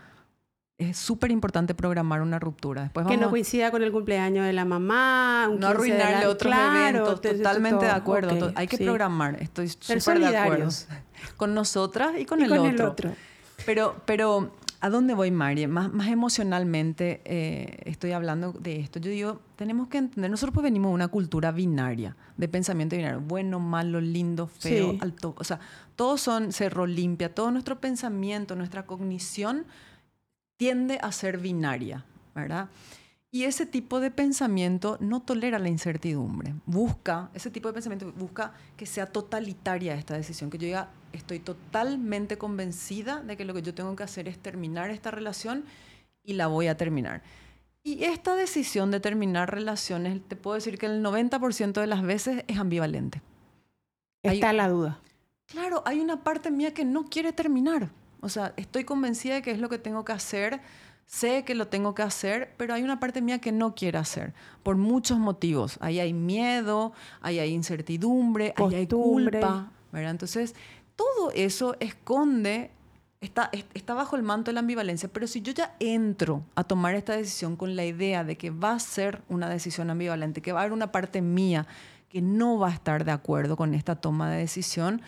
[0.79, 2.83] Es súper importante programar una ruptura.
[2.83, 5.49] Después Que no coincida con el cumpleaños de la mamá.
[5.57, 7.21] no arruinarle otros eventos.
[7.21, 8.53] Totalmente de acuerdo.
[8.57, 9.41] Hay que programar.
[9.41, 10.71] Estoy súper de acuerdo.
[11.37, 12.69] Con nosotras y con, el, otro.
[12.69, 13.13] el otro.
[13.65, 14.51] Pero, pero
[14.83, 15.69] ¿A dónde voy, María?
[15.69, 18.99] Más, más emocionalmente eh, estoy hablando de esto.
[18.99, 23.21] Yo digo, tenemos que entender, nosotros pues venimos de una cultura binaria, de pensamiento binario,
[23.21, 25.37] bueno, malo, lindo, feo, alto.
[25.39, 25.61] O sea,
[25.95, 29.67] todos son cerro limpia, todo nuestro pensamiento, nuestra cognición
[30.57, 32.05] tiende a ser binaria,
[32.35, 32.69] ¿verdad?
[33.35, 36.55] Y ese tipo de pensamiento no tolera la incertidumbre.
[36.67, 41.39] Busca, ese tipo de pensamiento busca que sea totalitaria esta decisión, que yo diga, estoy
[41.39, 45.65] totalmente convencida de que lo que yo tengo que hacer es terminar esta relación
[46.23, 47.23] y la voy a terminar.
[47.83, 52.45] Y esta decisión de terminar relaciones, te puedo decir que el 90% de las veces
[52.49, 53.23] es ambivalente.
[54.23, 55.01] Está la duda.
[55.47, 57.91] Claro, hay una parte mía que no quiere terminar.
[58.21, 60.61] O sea, estoy convencida de que es lo que tengo que hacer
[61.07, 64.33] sé que lo tengo que hacer, pero hay una parte mía que no quiere hacer,
[64.63, 65.79] por muchos motivos.
[65.81, 70.11] Ahí hay miedo, ahí hay incertidumbre, ahí hay culpa, ¿verdad?
[70.11, 70.55] Entonces,
[70.97, 72.71] todo eso esconde,
[73.21, 76.95] está, está bajo el manto de la ambivalencia, pero si yo ya entro a tomar
[76.95, 80.61] esta decisión con la idea de que va a ser una decisión ambivalente, que va
[80.61, 81.67] a haber una parte mía
[82.09, 85.01] que no va a estar de acuerdo con esta toma de decisión,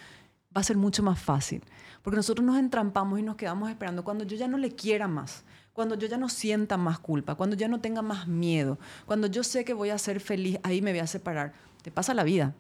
[0.57, 1.62] va a ser mucho más fácil.
[2.02, 5.44] Porque nosotros nos entrampamos y nos quedamos esperando cuando yo ya no le quiera más,
[5.72, 9.42] cuando yo ya no sienta más culpa, cuando ya no tenga más miedo, cuando yo
[9.42, 11.52] sé que voy a ser feliz, ahí me voy a separar.
[11.82, 12.55] Te pasa la vida.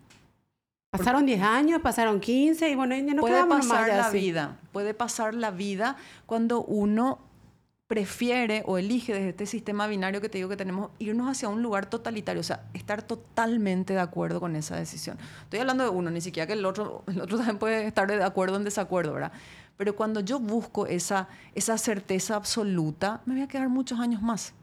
[0.90, 5.34] Pasaron 10 años, pasaron 15 y bueno, ya no puede pasar la vida, puede pasar
[5.34, 7.18] la vida cuando uno
[7.94, 11.62] prefiere o elige desde este sistema binario que te digo que tenemos irnos hacia un
[11.62, 15.16] lugar totalitario, o sea, estar totalmente de acuerdo con esa decisión.
[15.44, 18.20] Estoy hablando de uno, ni siquiera que el otro, el otro también puede estar de
[18.24, 19.30] acuerdo o en desacuerdo, ¿verdad?
[19.76, 24.54] Pero cuando yo busco esa, esa certeza absoluta, me voy a quedar muchos años más.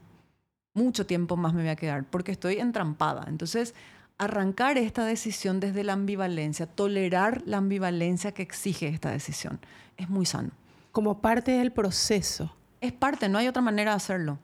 [0.74, 3.24] Mucho tiempo más me voy a quedar porque estoy entrampada.
[3.28, 3.74] Entonces,
[4.18, 9.58] arrancar esta decisión desde la ambivalencia, tolerar la ambivalencia que exige esta decisión,
[9.96, 10.50] es muy sano.
[10.92, 12.54] Como parte del proceso.
[12.82, 14.38] Es parte, no hay otra manera de hacerlo.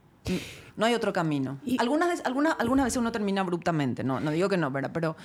[0.77, 1.59] No hay otro camino.
[1.79, 4.91] algunas, algunas, algunas veces uno termina abruptamente, no, no digo que no, ¿verdad?
[4.95, 5.17] pero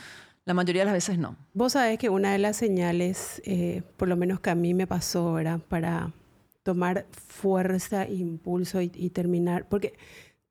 [0.46, 1.38] la mayoría de las veces no.
[1.54, 4.88] Vos sabés que una de las señales, eh, por lo menos que a mí me
[4.88, 5.60] pasó, ¿verdad?
[5.60, 6.12] Para
[6.64, 9.94] tomar fuerza, impulso y, terminar, porque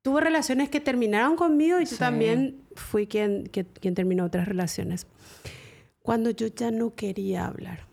[0.01, 5.05] tuve relaciones que terminaron conmigo y yo también fui quien, quien, terminó otras relaciones.
[6.01, 7.87] Cuando yo ya no quería hablar,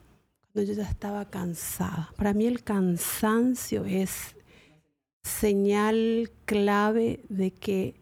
[0.52, 2.12] cuando yo ya estaba cansada.
[2.16, 4.36] Para mí el cansancio es
[5.22, 7.94] señal clave de que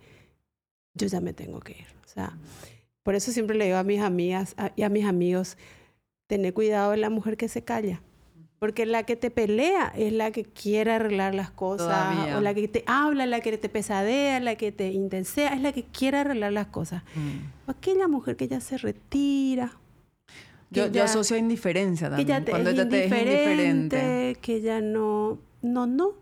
[0.95, 1.87] yo ya me tengo que ir.
[2.05, 2.37] O sea,
[3.03, 5.57] por eso siempre le digo a mis amigas y a mis amigos,
[6.27, 8.03] tener cuidado de la mujer que se calla.
[8.59, 12.67] Porque la que te pelea es la que quiere arreglar las cosas, o la que
[12.67, 16.53] te habla, la que te pesadea, la que te intensea, es la que quiere arreglar
[16.53, 17.05] las cosas.
[17.15, 17.71] Mm.
[17.71, 19.77] Aquella mujer que ya se retira.
[20.71, 22.27] Yo, yo, asocio a indiferencia también.
[22.27, 24.37] Que ya te, cuando es, ya te es indiferente.
[24.41, 26.15] Que ya no, no, no.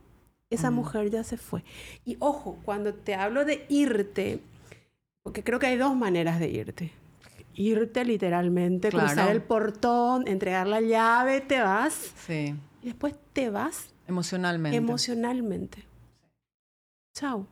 [0.50, 0.74] Esa mm.
[0.74, 1.64] mujer ya se fue.
[2.04, 4.40] Y ojo, cuando te hablo de irte,
[5.22, 6.92] porque creo que hay dos maneras de irte.
[7.54, 12.12] Irte literalmente, cruzar el portón, entregar la llave, te vas.
[12.26, 12.54] Sí.
[12.82, 13.92] Y después te vas.
[14.06, 14.76] Emocionalmente.
[14.76, 15.84] Emocionalmente.
[17.14, 17.46] Chao.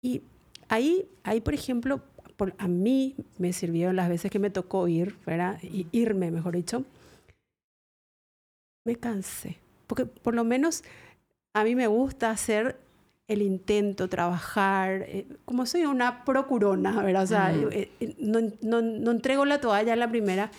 [0.00, 0.22] Y
[0.68, 2.00] ahí, ahí por ejemplo,
[2.36, 5.58] por, a mí me sirvieron las veces que me tocó ir, ¿verdad?
[5.62, 6.84] Y irme, mejor dicho.
[8.84, 9.58] Me cansé.
[9.88, 10.84] Porque por lo menos
[11.52, 12.78] a mí me gusta hacer
[13.28, 17.22] el intento, trabajar, eh, como soy una procurona, ¿verdad?
[17.22, 20.50] O sea, eh, eh, no, no, no, entrego la toalla en la primera,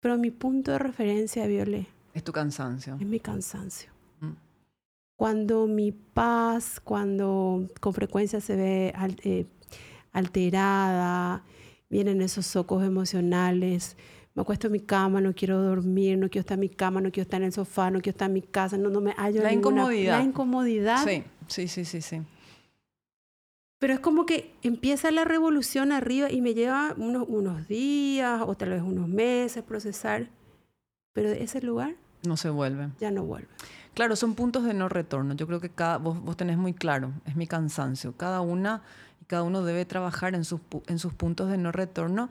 [0.00, 1.86] pero mi punto de referencia, Viole.
[2.12, 2.96] Es tu cansancio.
[3.00, 3.90] Es mi cansancio.
[4.20, 4.32] Mm.
[5.16, 8.92] Cuando mi paz, cuando con frecuencia se ve
[10.12, 11.44] alterada,
[11.88, 13.96] vienen esos socos emocionales,
[14.38, 17.10] me acuesto en mi cama, no quiero dormir, no quiero estar en mi cama, no
[17.10, 19.42] quiero estar en el sofá, no quiero estar en mi casa, no, no me hallo
[19.42, 20.18] La incomodidad.
[20.18, 21.04] La incomodidad.
[21.04, 22.22] Sí, sí, sí, sí, sí.
[23.80, 28.54] Pero es como que empieza la revolución arriba y me lleva unos, unos días o
[28.54, 30.28] tal vez unos meses procesar,
[31.12, 32.90] pero de ese lugar no se vuelve.
[33.00, 33.48] Ya no vuelve.
[33.94, 35.34] Claro, son puntos de no retorno.
[35.34, 38.16] Yo creo que cada, vos, vos tenés muy claro, es mi cansancio.
[38.16, 38.82] Cada una
[39.28, 42.30] cada uno debe trabajar en sus, en sus puntos de no retorno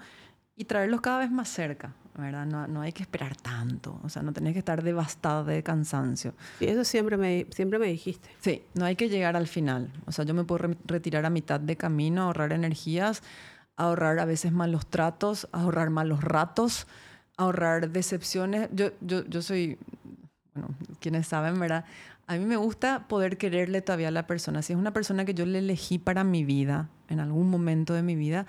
[0.58, 1.94] y traerlos cada vez más cerca.
[2.18, 2.48] ¿verdad?
[2.48, 6.34] No, no, hay que esperar tanto, o sea, no tenés que estar devastada de cansancio.
[6.60, 8.28] Y eso siempre me, siempre me dijiste.
[8.42, 9.92] Sí, no hay que llegar al final.
[10.08, 13.22] O sea, yo me puedo retirar a mitad de camino, ahorrar energías,
[13.76, 16.88] ahorrar a veces malos tratos, ahorrar malos ratos,
[17.38, 18.68] ahorrar decepciones.
[18.74, 19.78] Yo, yo, yo soy,
[20.56, 21.86] bueno, quienes saben, ¿verdad?
[22.26, 24.64] A mí me gusta poder quererle todavía a la persona.
[24.64, 28.02] Si es una persona que yo le elegí para mi vida, en algún momento de
[28.02, 28.48] mi vida,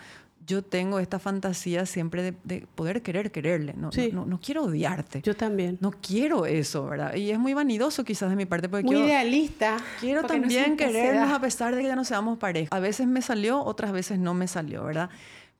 [0.48, 3.74] yo tengo esta fantasía siempre de, poder querer quererle.
[3.76, 5.20] No, no, no, quiero odiarte.
[5.22, 5.76] Yo también.
[5.82, 7.14] No quiero eso, ¿verdad?
[7.14, 8.70] Y es muy vanidoso quizás de mi parte.
[8.70, 9.76] Porque muy idealista.
[10.00, 12.74] Quiero también querernos a pesar de que ya no seamos pareja.
[12.74, 15.10] A veces me salió, otras veces no me salió, ¿verdad?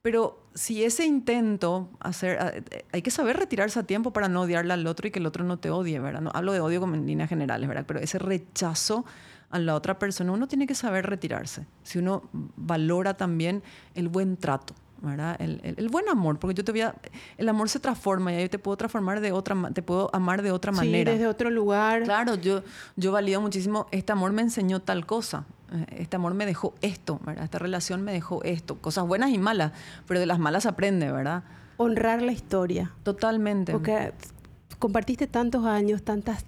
[0.01, 4.87] Pero si ese intento, hacer, hay que saber retirarse a tiempo para no odiarle al
[4.87, 6.23] otro y que el otro no te odie, ¿verdad?
[6.23, 7.85] No, hablo de odio como en líneas generales, ¿verdad?
[7.87, 9.05] Pero ese rechazo
[9.51, 11.67] a la otra persona, uno tiene que saber retirarse.
[11.83, 13.63] Si uno valora también
[13.95, 15.37] el buen trato, ¿verdad?
[15.41, 16.95] El, el, buen amor, porque yo te voy a,
[17.37, 20.51] el amor se transforma y ahí te puedo transformar de otra, te puedo amar de
[20.51, 21.13] otra manera.
[21.13, 22.03] desde otro lugar.
[22.03, 22.63] Claro, yo,
[22.97, 27.21] yo valido muchísimo, este amor me enseñó tal cosa, eh, este amor me dejó esto,
[27.25, 27.45] ¿verdad?
[27.45, 29.73] Esta relación me dejó esto, cosas buenas y malas,
[30.07, 31.45] pero de las malas aprende, ¿verdad?
[31.77, 32.93] Honrar la historia.
[33.05, 33.73] Totalmente.
[33.73, 34.13] Porque
[34.79, 36.45] compartiste tantos años, tantas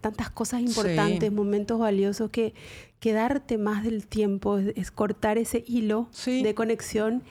[0.00, 2.54] tantas cosas importantes, momentos valiosos, que
[3.00, 7.22] quedarte más del tiempo es, cortar ese hilo de conexión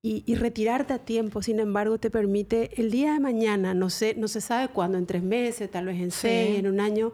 [0.00, 4.28] y, retirarte a tiempo, sin embargo, te permite el día de mañana, no, sé, no
[4.28, 7.12] se sabe cuándo, en tres meses, tal vez en seis, en un año,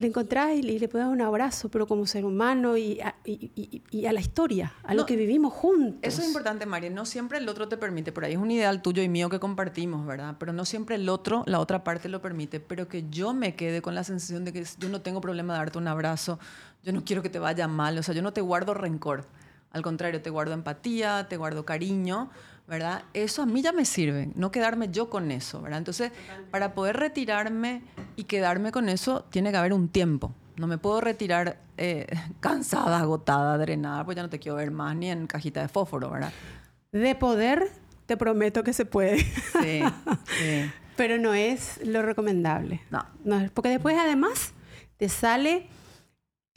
[0.00, 4.12] le encontrás y, le dar un abrazo, pero como ser humano y a, y, a
[4.12, 5.98] la historia, a lo que vivimos juntos.
[6.02, 6.88] Eso es importante, María.
[6.88, 9.40] No siempre el otro te permite, por ahí es un ideal tuyo y mío que
[9.40, 10.36] compartimos, ¿verdad?
[10.38, 12.60] Pero no siempre el otro, la otra parte lo permite.
[12.60, 15.58] Pero que yo me quede con la sensación de que yo no tengo problema de
[15.58, 16.38] darte un abrazo,
[16.84, 19.24] yo no quiero que te vaya mal, o sea, yo no te guardo rencor.
[19.72, 22.30] Al contrario, te guardo empatía, te guardo cariño,
[22.68, 23.04] ¿verdad?
[23.14, 25.78] Eso a mí ya me sirve, no quedarme yo con eso, ¿verdad?
[25.78, 26.12] Entonces,
[26.50, 27.82] para poder retirarme
[28.14, 30.34] y quedarme con eso, tiene que haber un tiempo.
[30.56, 32.06] No me puedo retirar eh,
[32.40, 36.10] cansada, agotada, drenada, pues ya no te quiero ver más ni en cajita de fósforo,
[36.10, 36.32] ¿verdad?
[36.92, 37.70] De poder,
[38.04, 39.20] te prometo que se puede.
[39.20, 39.82] Sí,
[40.38, 40.70] sí.
[40.96, 42.82] Pero no es lo recomendable.
[42.90, 43.06] No.
[43.24, 43.48] no.
[43.54, 44.52] Porque después, además,
[44.96, 45.68] te sale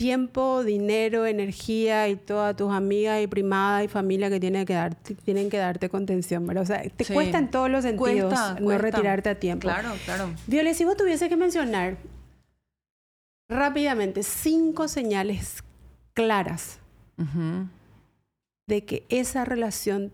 [0.01, 5.13] tiempo, dinero, energía y todas tus amigas y primadas y familia que tienen que darte,
[5.13, 6.63] tienen que darte contención, ¿verdad?
[6.63, 9.67] O sea, te cuesta en todos los sentidos no retirarte a tiempo.
[9.67, 10.33] Claro, claro.
[10.47, 11.97] Violet, si vos tuviese que mencionar
[13.47, 15.63] rápidamente cinco señales
[16.15, 16.79] claras
[18.65, 20.11] de que esa relación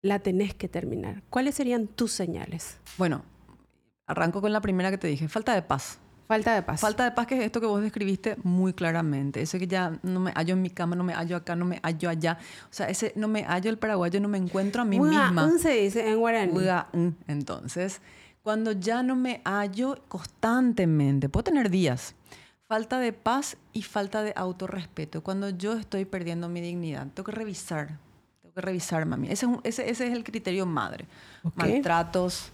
[0.00, 2.78] la tenés que terminar, ¿cuáles serían tus señales?
[2.96, 3.22] Bueno,
[4.06, 5.98] arranco con la primera que te dije, falta de paz.
[6.26, 6.80] Falta de paz.
[6.80, 9.42] Falta de paz, que es esto que vos describiste muy claramente.
[9.42, 11.80] Ese que ya no me hallo en mi cama, no me hallo acá, no me
[11.82, 12.38] hallo allá.
[12.64, 15.50] O sea, ese no me hallo el paraguayo, no me encuentro a mí misma.
[15.58, 16.52] se dice en guaraní.
[17.26, 18.00] Entonces,
[18.42, 22.14] cuando ya no me hallo constantemente, puedo tener días.
[22.66, 25.22] Falta de paz y falta de autorrespeto.
[25.22, 27.98] Cuando yo estoy perdiendo mi dignidad, tengo que revisar.
[28.40, 29.28] Tengo que revisar, mami.
[29.28, 31.06] Ese es, ese, ese es el criterio madre.
[31.54, 32.50] Maltratos,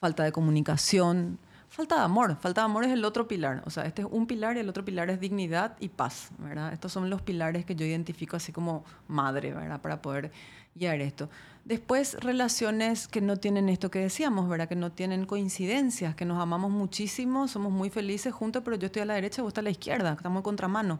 [0.00, 1.38] falta de comunicación
[1.70, 2.36] Falta de amor.
[2.40, 3.62] Falta de amor es el otro pilar.
[3.64, 6.72] O sea, este es un pilar y el otro pilar es dignidad y paz, ¿verdad?
[6.72, 9.80] Estos son los pilares que yo identifico así como madre, ¿verdad?
[9.80, 10.32] Para poder
[10.74, 11.30] guiar esto.
[11.64, 14.68] Después, relaciones que no tienen esto que decíamos, ¿verdad?
[14.68, 19.02] Que no tienen coincidencias, que nos amamos muchísimo, somos muy felices juntos, pero yo estoy
[19.02, 20.98] a la derecha y vos a la izquierda, estamos en contramano,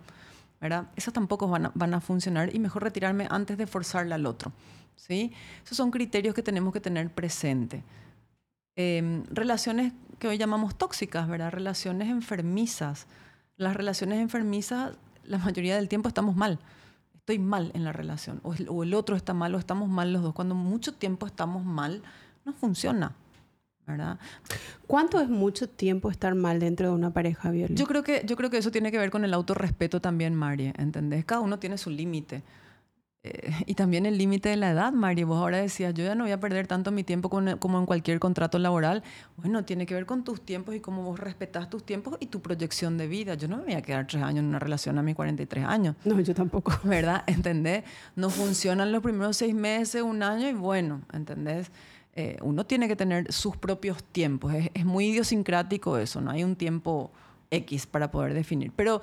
[0.61, 0.87] ¿verdad?
[0.95, 4.53] Esas tampoco van a, van a funcionar y mejor retirarme antes de forzarle al otro,
[4.95, 5.33] ¿sí?
[5.64, 7.83] Esos son criterios que tenemos que tener presente.
[8.81, 11.51] Em, relaciones que hoy llamamos tóxicas, ¿verdad?
[11.51, 13.07] Relaciones enfermizas.
[13.59, 14.93] Las relaciones enfermizas,
[15.24, 16.59] la mayoría del tiempo estamos mal.
[17.14, 18.41] Estoy mal en la relación.
[18.43, 20.35] O el, otro está mal o estamos mal los dos.
[20.35, 22.03] Cuando mucho tiempo estamos mal,
[22.47, 23.12] no funciona.
[23.87, 24.18] ¿verdad?
[24.87, 27.78] ¿Cuánto es mucho tiempo estar mal dentro de una pareja, violenta?
[27.78, 30.72] Yo creo que, yo creo que eso tiene que ver con el autorrespeto también, María,
[30.78, 31.24] ¿entendés?
[31.26, 32.43] Cada uno tiene su límite.
[33.23, 35.25] Eh, y también el límite de la edad, Mari.
[35.25, 38.18] Vos ahora decías, yo ya no voy a perder tanto mi tiempo como en cualquier
[38.18, 39.03] contrato laboral.
[39.37, 42.41] Bueno, tiene que ver con tus tiempos y cómo vos respetas tus tiempos y tu
[42.41, 43.35] proyección de vida.
[43.35, 45.97] Yo no me voy a quedar tres años en una relación a mis 43 años.
[46.05, 46.73] No, yo tampoco.
[46.85, 47.25] ¿Verdad?
[47.27, 47.85] ¿Entendés?
[48.16, 51.71] No funcionan los primeros seis meses, un año y bueno, ¿entendés?
[52.14, 54.53] Eh, uno tiene que tener sus propios tiempos.
[54.55, 57.12] Es, es muy idiosincrático eso, no hay un tiempo
[57.51, 58.73] X para poder definir.
[58.75, 59.01] Pero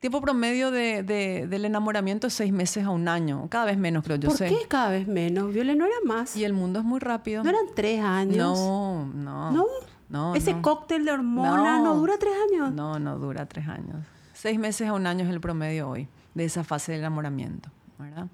[0.00, 4.04] tiempo promedio de, de- del enamoramiento es seis meses a un año, cada vez menos
[4.04, 4.48] creo yo ¿Por sé.
[4.48, 5.52] qué cada vez menos?
[5.52, 6.36] Viole, no era más.
[6.36, 7.42] Y el mundo es muy rápido.
[7.42, 8.58] ¿No eran tres años?
[8.58, 9.50] No, no.
[9.52, 9.64] ¿No?
[10.08, 10.62] No, Ese no.
[10.62, 11.84] cóctel de hormonas no.
[11.86, 11.94] No.
[11.96, 12.72] dura tres años.
[12.72, 13.96] No, no dura tres años.
[14.34, 18.28] Seis meses a un año es el promedio hoy de esa fase del enamoramiento, ¿verdad?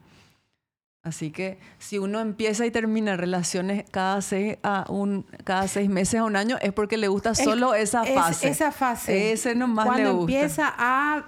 [1.04, 6.20] Así que si uno empieza y termina relaciones cada seis, a un, cada seis meses
[6.20, 8.48] a un año es porque le gusta solo esa es- fase.
[8.50, 9.32] esa fase.
[9.32, 10.32] Ese nomás Cuando le gusta.
[10.32, 11.24] empieza a,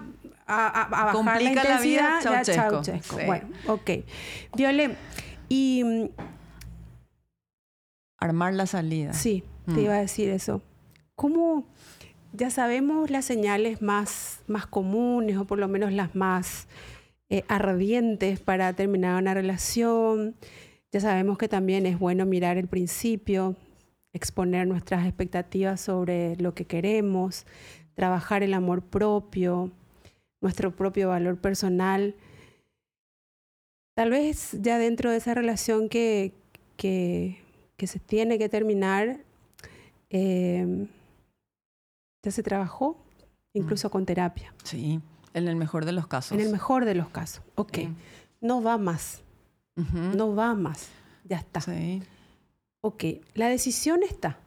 [0.47, 2.85] a, a- a bajar Complica la la vida, ya Ceausescu.
[2.85, 3.19] Ceausescu.
[3.21, 3.27] Sí.
[3.27, 3.91] Bueno, ok.
[4.57, 4.97] Viole,
[5.49, 6.05] y mm,
[8.19, 9.13] Armar la salida.
[9.13, 9.79] sí, te Mm.
[9.81, 10.63] iba a decir eso.
[11.15, 11.67] ¿Cómo
[12.33, 16.67] ya sabemos las señales más, más comunes o por lo menos las más
[17.31, 20.35] eh, ardientes para terminar una relación?
[20.93, 23.57] Ya sabemos que también es bueno mirar el principio,
[24.13, 27.47] exponer nuestras expectativas sobre lo que queremos,
[27.95, 29.71] trabajar el amor propio,
[30.41, 32.15] nuestro propio valor personal.
[33.97, 36.33] Tal vez ya dentro de esa relación que,
[36.77, 37.41] que,
[37.77, 39.21] que se tiene que terminar,
[40.11, 40.87] eh,
[42.25, 42.97] ya se trabajó,
[43.55, 45.01] incluso con terapia, Sí,
[45.33, 46.33] en el mejor de los casos.
[46.33, 47.45] en el mejor de los casos.
[47.55, 47.89] Ok, Sí.
[48.41, 49.23] no va más,
[49.77, 50.89] no va más,
[51.25, 51.61] ya está.
[51.61, 52.03] Sí.
[52.83, 53.05] Ok,
[53.35, 54.39] la decisión está.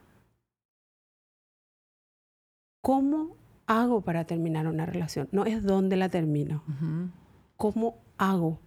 [2.82, 3.36] ¿Cómo
[3.68, 5.28] hago para terminar una relación?
[5.30, 7.10] No es dónde la termino, Ujú.
[7.56, 8.58] ¿cómo hago?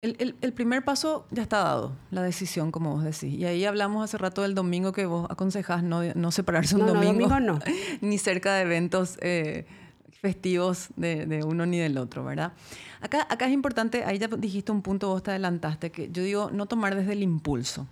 [0.00, 3.34] El, el- el primer paso ya está dado, la decisión, como vos decís.
[3.34, 6.86] Y ahí hablamos hace rato del domingo que vos aconsejás no, no separarse un No,
[6.88, 7.58] no, domingo, domingo no.
[8.00, 9.66] ni cerca de eventos eh,
[10.12, 12.52] festivos de, de uno ni del otro, ¿verdad?
[13.00, 16.50] Acá, acá es importante, ahí ya dijiste un punto, vos te adelantaste, que yo digo
[16.52, 17.86] no tomar desde el impulso.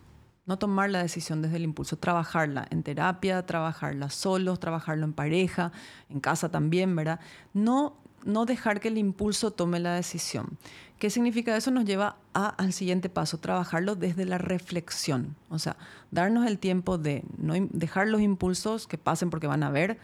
[0.46, 5.72] No tomar la decisión desde el impulso, trabajarla en terapia, trabajarla solos, trabajarlo en pareja,
[6.08, 7.18] en casa también, ¿verdad?
[7.52, 10.56] No, no dejar que el impulso tome la decisión.
[11.00, 11.72] ¿Qué significa eso?
[11.72, 15.34] Nos lleva a- al siguiente paso, trabajarlo desde la reflexión.
[15.50, 15.76] O sea,
[16.12, 19.98] darnos el tiempo de no dejar los impulsos que pasen porque van a ver,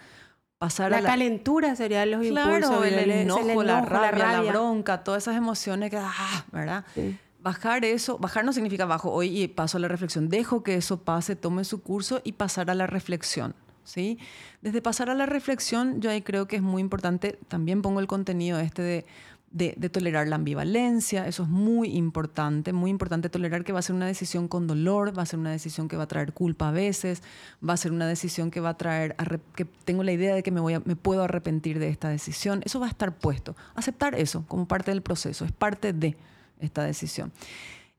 [0.59, 2.85] pasar La a la, calentura serían los Claro, impulsos.
[2.87, 4.51] el, el- el enojo, la, rabia, la, rabia.
[4.51, 6.85] bronca, todas esas emociones que, ah, ¿verdad?
[6.97, 7.17] Sí.
[7.43, 10.29] Bajar eso, bajar no significa bajo hoy y paso a la reflexión.
[10.29, 13.55] Dejo que eso pase, tome su curso y pasar a la reflexión.
[13.85, 14.19] ¿sí?
[14.61, 18.07] Desde pasar a la reflexión, yo ahí creo que es muy importante, también pongo el
[18.07, 19.05] contenido este de,
[19.51, 23.83] de, de tolerar la ambivalencia, eso es muy importante, muy importante tolerar que va a
[23.83, 26.69] ser una decisión con dolor, va a ser una decisión que va a traer culpa
[26.69, 27.25] a veces,
[27.69, 29.17] va a ser una decisión que va a traer,
[29.57, 32.63] que tengo la idea de que me, voy a- me puedo arrepentir de esta decisión,
[32.65, 33.57] eso va a estar puesto.
[33.75, 36.17] Aceptar eso como parte del proceso, es parte de
[36.63, 37.33] esta decisión.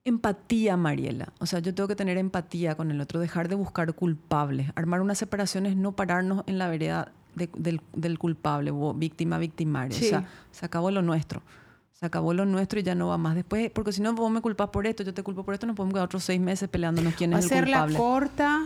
[0.05, 1.29] Empatía, Mariela.
[1.39, 4.69] O sea, yo tengo que tener empatía con el otro, dejar de buscar culpables.
[4.75, 9.37] Armar una separación es no pararnos en la vereda de- del, del culpable, o víctima,
[9.37, 9.97] victimario.
[9.97, 10.07] Sí.
[10.07, 11.41] O sea, se acabó lo nuestro.
[11.93, 13.71] Se acabó lo nuestro y ya no va más después.
[13.71, 15.93] Porque si no, vos me culpas por esto, yo te culpo por esto, nos podemos
[15.93, 17.97] quedar otros seis meses peleándonos quién es el Hacerla culpable.
[17.97, 18.61] corta,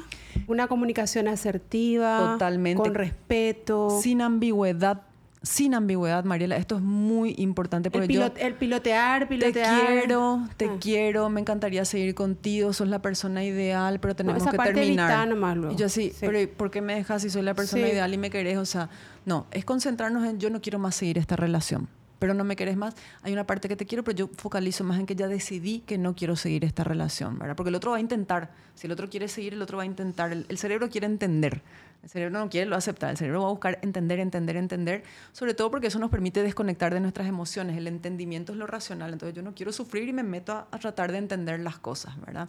[0.47, 2.81] una comunicación asertiva, Totalmente.
[2.81, 3.99] con respeto.
[4.01, 5.03] Sin ambigüedad.
[5.43, 6.57] Sin ambigüedad, Mariela.
[6.57, 8.21] Esto es muy importante el, yo...
[8.25, 9.85] pilot- el pilotear, Te pilotear.
[9.87, 10.77] quiero, te Ah.
[10.79, 15.27] quiero, me encantaría seguir contigo, sos la persona ideal, pero tenemos esa que parte terminar.
[15.27, 15.73] nomás luego.
[15.73, 16.25] Y yo así, Sí.
[16.25, 17.91] pero ¿por qué me dejas si soy la persona Sí.
[17.91, 18.57] ideal y me querés?
[18.57, 18.89] O sea,
[19.25, 21.87] no, es concentrarnos en yo no quiero más seguir esta relación,
[22.19, 22.95] pero no me querés más.
[23.21, 25.99] Hay una parte que te quiero, pero yo focalizo más en que ya decidí que
[25.99, 27.55] no quiero seguir esta relación, ¿verdad?
[27.55, 29.85] Porque el otro va a intentar, si el otro quiere seguir, el otro va a
[29.85, 31.61] intentar, el, el cerebro quiere entender.
[32.03, 35.53] El cerebro no quiere lo aceptar, el cerebro va a buscar entender, entender, entender, sobre
[35.53, 37.77] todo porque eso nos permite desconectar de nuestras emociones.
[37.77, 40.79] El entendimiento es lo racional, entonces yo no quiero sufrir y me meto a, a
[40.79, 42.47] tratar de entender las cosas, ¿verdad?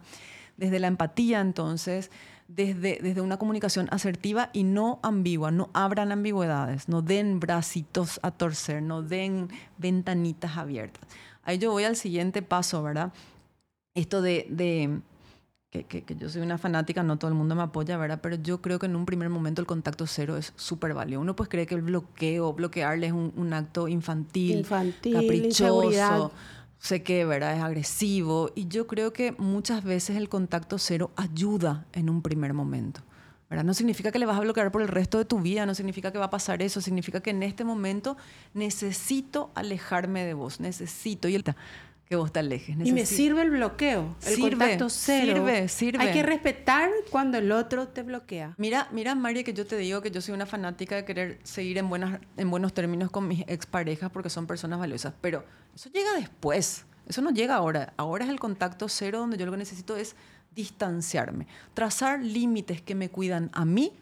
[0.55, 2.11] Desde la empatía, entonces,
[2.49, 8.31] desde, desde una comunicación asertiva y no ambigua, no abran ambigüedades, no den bracitos a
[8.31, 11.07] torcer, no den ventanitas abiertas.
[11.43, 13.13] Ahí yo voy al siguiente paso, ¿verdad?
[13.93, 14.99] Esto de, de
[15.71, 18.19] que, que- que yo soy una fanática, no todo el mundo me apoya, ¿verdad?
[18.21, 21.21] Pero yo creo que en un primer momento el contacto cero es súper valioso.
[21.21, 26.31] Uno pues cree que el bloqueo, bloquearle es un, un acto infantil, Infantil, caprichoso,
[26.79, 27.55] sé que, ¿verdad?
[27.55, 28.51] Es agresivo.
[28.55, 33.01] Y yo creo que muchas veces el contacto cero ayuda en un primer momento.
[33.47, 33.63] ¿verdad?
[33.65, 36.11] No significa que le vas a bloquear por el resto de tu vida, no significa
[36.11, 38.15] que va a pasar eso, significa que en este momento
[38.53, 41.43] necesito alejarme de vos, necesito y el-
[42.09, 42.69] que vos te alejes.
[42.75, 45.33] Y me necesito- sirve el bloqueo, el Sirve, contacto cero.
[45.35, 46.03] sirve, sirve.
[46.03, 48.55] Hay que respetar cuando el otro te bloquea.
[48.57, 51.77] Mira, mira, María, que yo te digo que yo soy una fanática de querer seguir
[51.77, 55.45] en, buenas, en buenos términos con mis exparejas porque son personas valiosas, pero
[55.75, 57.93] eso llega después, eso no llega ahora.
[57.95, 60.15] Ahora es el contacto cero donde yo lo que necesito es
[60.55, 61.45] distanciarme,
[61.75, 63.93] trazar límites que me cuidan a mí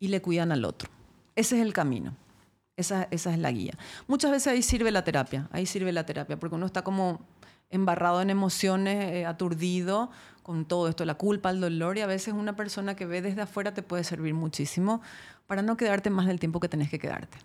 [0.00, 0.90] y le cuidan al otro.
[1.36, 2.16] Ese es el camino.
[2.76, 3.74] Esa, esa es la guía.
[4.08, 7.20] Muchas veces ahí sirve la terapia, ahí sirve la terapia, porque uno está como
[7.72, 10.10] embarrado en emociones, eh, aturdido
[10.44, 13.42] con todo esto, la culpa, el dolor, y a veces una persona que ve desde
[13.42, 15.00] afuera te puede servir muchísimo
[15.46, 17.38] para no quedarte más del tiempo que tenés que quedarte.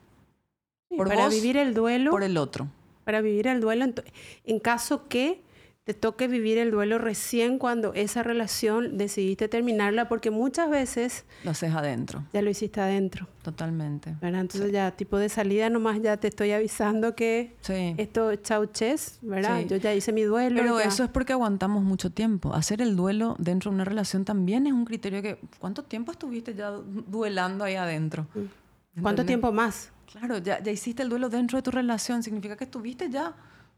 [0.96, 2.12] por para vivir el duelo.
[2.12, 2.68] Por el otro.
[3.04, 3.86] Para vivir el duelo
[4.44, 5.42] en caso que
[5.88, 11.24] te toque vivir el duelo recién cuando esa relación decidiste terminarla, porque muchas veces...
[11.46, 12.26] Lo haces adentro.
[12.34, 13.26] Ya lo hiciste adentro.
[13.42, 14.14] Totalmente.
[14.20, 14.42] ¿verdad?
[14.42, 17.96] Entonces ya tipo de salida nomás ya te estoy avisando que sí.
[17.98, 19.62] esto chau ches, ¿verdad?
[19.62, 20.62] Yo ya hice mi duelo.
[20.62, 22.54] Pero eso es porque aguantamos mucho tiempo.
[22.54, 25.40] Hacer el duelo dentro de una relación también es un criterio que...
[25.58, 28.28] ¿Cuánto tiempo estuviste ya duelando ahí adentro?
[28.36, 29.02] Mm.
[29.02, 29.92] ¿Cuánto tiempo más?
[30.12, 32.24] Claro, ya, ya hiciste el duelo dentro de tu relación.
[32.24, 33.34] Significa que estuviste ya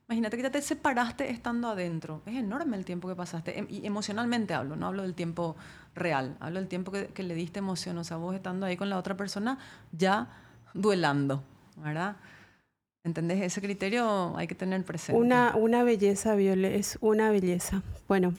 [0.09, 2.23] Imagínate que ya te separaste estando adentro.
[2.25, 3.59] Es enorme el tiempo que pasaste.
[3.59, 5.55] Em, y emocionalmente hablo, no hablo del tiempo
[5.93, 6.35] real.
[6.39, 7.95] Hablo del tiempo que, le diste emoción.
[7.99, 9.59] O sea, vos estando ahí con la otra persona
[9.91, 10.27] ya
[10.73, 11.43] duelando,
[11.77, 12.17] ¿verdad?
[13.03, 13.43] ¿Entendés?
[13.43, 15.21] Ese criterio hay que tener presente.
[15.21, 17.83] Una, una belleza, Viole, es una belleza.
[18.07, 18.33] Bueno,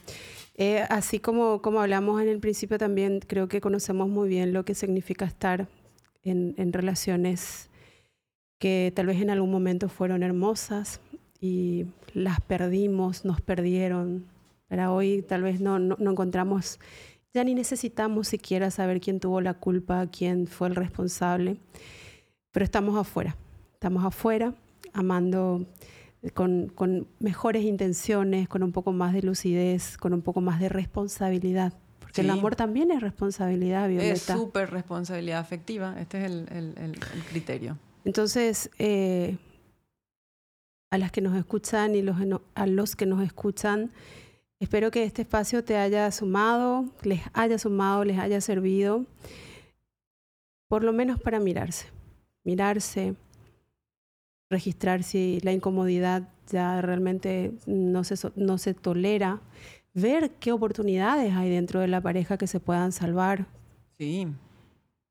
[0.57, 4.65] eh, así como, como hablamos en el principio, también creo que conocemos muy bien lo
[4.65, 5.69] que significa estar
[6.25, 7.71] en, en relaciones
[8.59, 11.01] que tal vez en algún momento fueron hermosas,
[11.41, 14.27] y las perdimos, nos perdieron.
[14.69, 16.79] Pero hoy tal vez no, no, encontramos,
[17.35, 21.57] ya ni necesitamos siquiera saber quién tuvo la culpa, quién fue el responsable,
[22.53, 23.37] pero estamos afuera,
[23.73, 24.55] estamos afuera
[24.93, 25.67] amando
[26.35, 30.69] con, con, mejores intenciones, con un poco más de lucidez, con un poco más de
[30.69, 31.73] responsabilidad.
[31.99, 34.13] Porque el amor también es responsabilidad, Violeta.
[34.13, 37.79] Es súper responsabilidad afectiva, este es el, el, el, criterio.
[38.05, 39.37] Entonces, eh,
[40.91, 42.17] a las que nos escuchan y los,
[42.55, 43.93] a los que nos escuchan.
[44.59, 49.07] Espero que este espacio te haya sumado, les haya sumado, les haya servido,
[50.69, 51.87] por lo menos para mirarse,
[52.45, 53.15] mirarse,
[54.51, 59.41] registrar si la incomodidad ya realmente no se, no se tolera,
[59.95, 63.47] ver qué oportunidades hay dentro de la pareja que se puedan salvar.
[63.97, 64.27] Sí.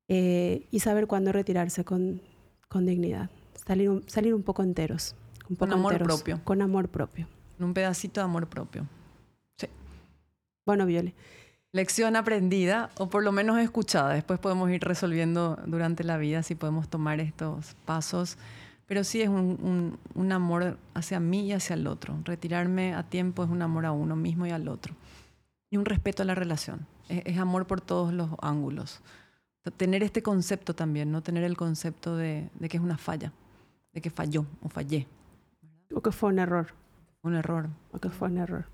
[0.09, 2.21] Eh, y saber cuándo retirarse con,
[2.67, 3.30] con dignidad,
[3.65, 5.15] salir salir un poco enteros
[5.58, 6.39] con amor propio.
[6.43, 7.28] Con amor propio.
[7.60, 8.88] Un pedacito de amor propio.
[9.58, 9.68] Sí.
[10.66, 11.14] Bueno, Viole.
[11.72, 14.14] Lección aprendida, o por lo menos escuchada.
[14.14, 18.38] Después podemos ir resolviendo durante la vida si podemos tomar estos pasos.
[18.88, 22.20] Pero sí es un, un, amor hacia mí y hacia el otro.
[22.24, 24.95] Retirarme a tiempo es un amor a uno mismo y al otro.
[25.70, 26.88] Y un respeto a la relación.
[27.08, 29.02] Es, amor por todos los ángulos.
[29.78, 33.32] Tener este concepto también, no tener el concepto de, de que es una falla,
[33.93, 35.06] de que falló o fallé.
[35.93, 36.67] O que fue un error.
[37.23, 37.69] Un error.
[37.91, 38.65] O que fue un error.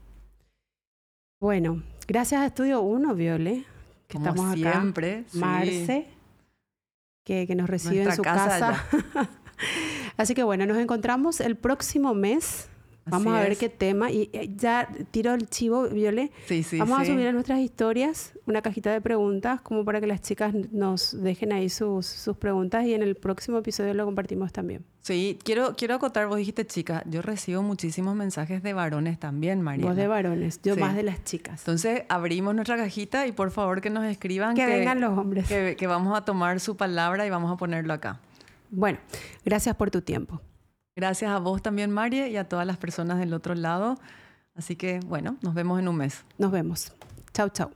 [1.40, 3.66] Bueno, gracias a Estudio 1, Viole,
[4.08, 4.72] que estamos acá.
[4.72, 5.26] siempre.
[5.34, 6.08] Marce,
[7.24, 8.86] que, que, nos recibe en su casa.
[10.18, 12.70] Así que bueno, nos encontramos el próximo mes
[13.06, 14.12] Vamos a ver qué tema.
[14.12, 16.32] Y eh, ya tiro el chivo, Viole.
[16.48, 20.08] Sí, sí, Vamos a subir a nuestras historias una cajita de preguntas, como para que
[20.08, 24.52] las chicas nos dejen ahí sus, sus preguntas y en el próximo episodio lo compartimos
[24.52, 24.86] también.
[25.02, 29.86] Sí, quiero, quiero acotar, vos dijiste chica, yo recibo muchísimos mensajes de varones también, María.
[29.86, 31.62] Vos de varones, yo más de las chicas.
[31.62, 34.56] Entonces abrimos nuestra cajita y por favor que nos escriban.
[34.56, 35.48] Que, vengan los hombres.
[35.48, 38.20] Que, que vamos a tomar su palabra y vamos a ponerlo acá.
[38.72, 38.98] Bueno,
[39.44, 40.42] gracias por tu tiempo.
[40.96, 43.98] Gracias a vos también, María, y a todas las personas del otro lado.
[44.56, 46.24] Así que, bueno, nos vemos en un mes.
[46.38, 46.94] Nos vemos.
[47.34, 47.72] Chau, chau.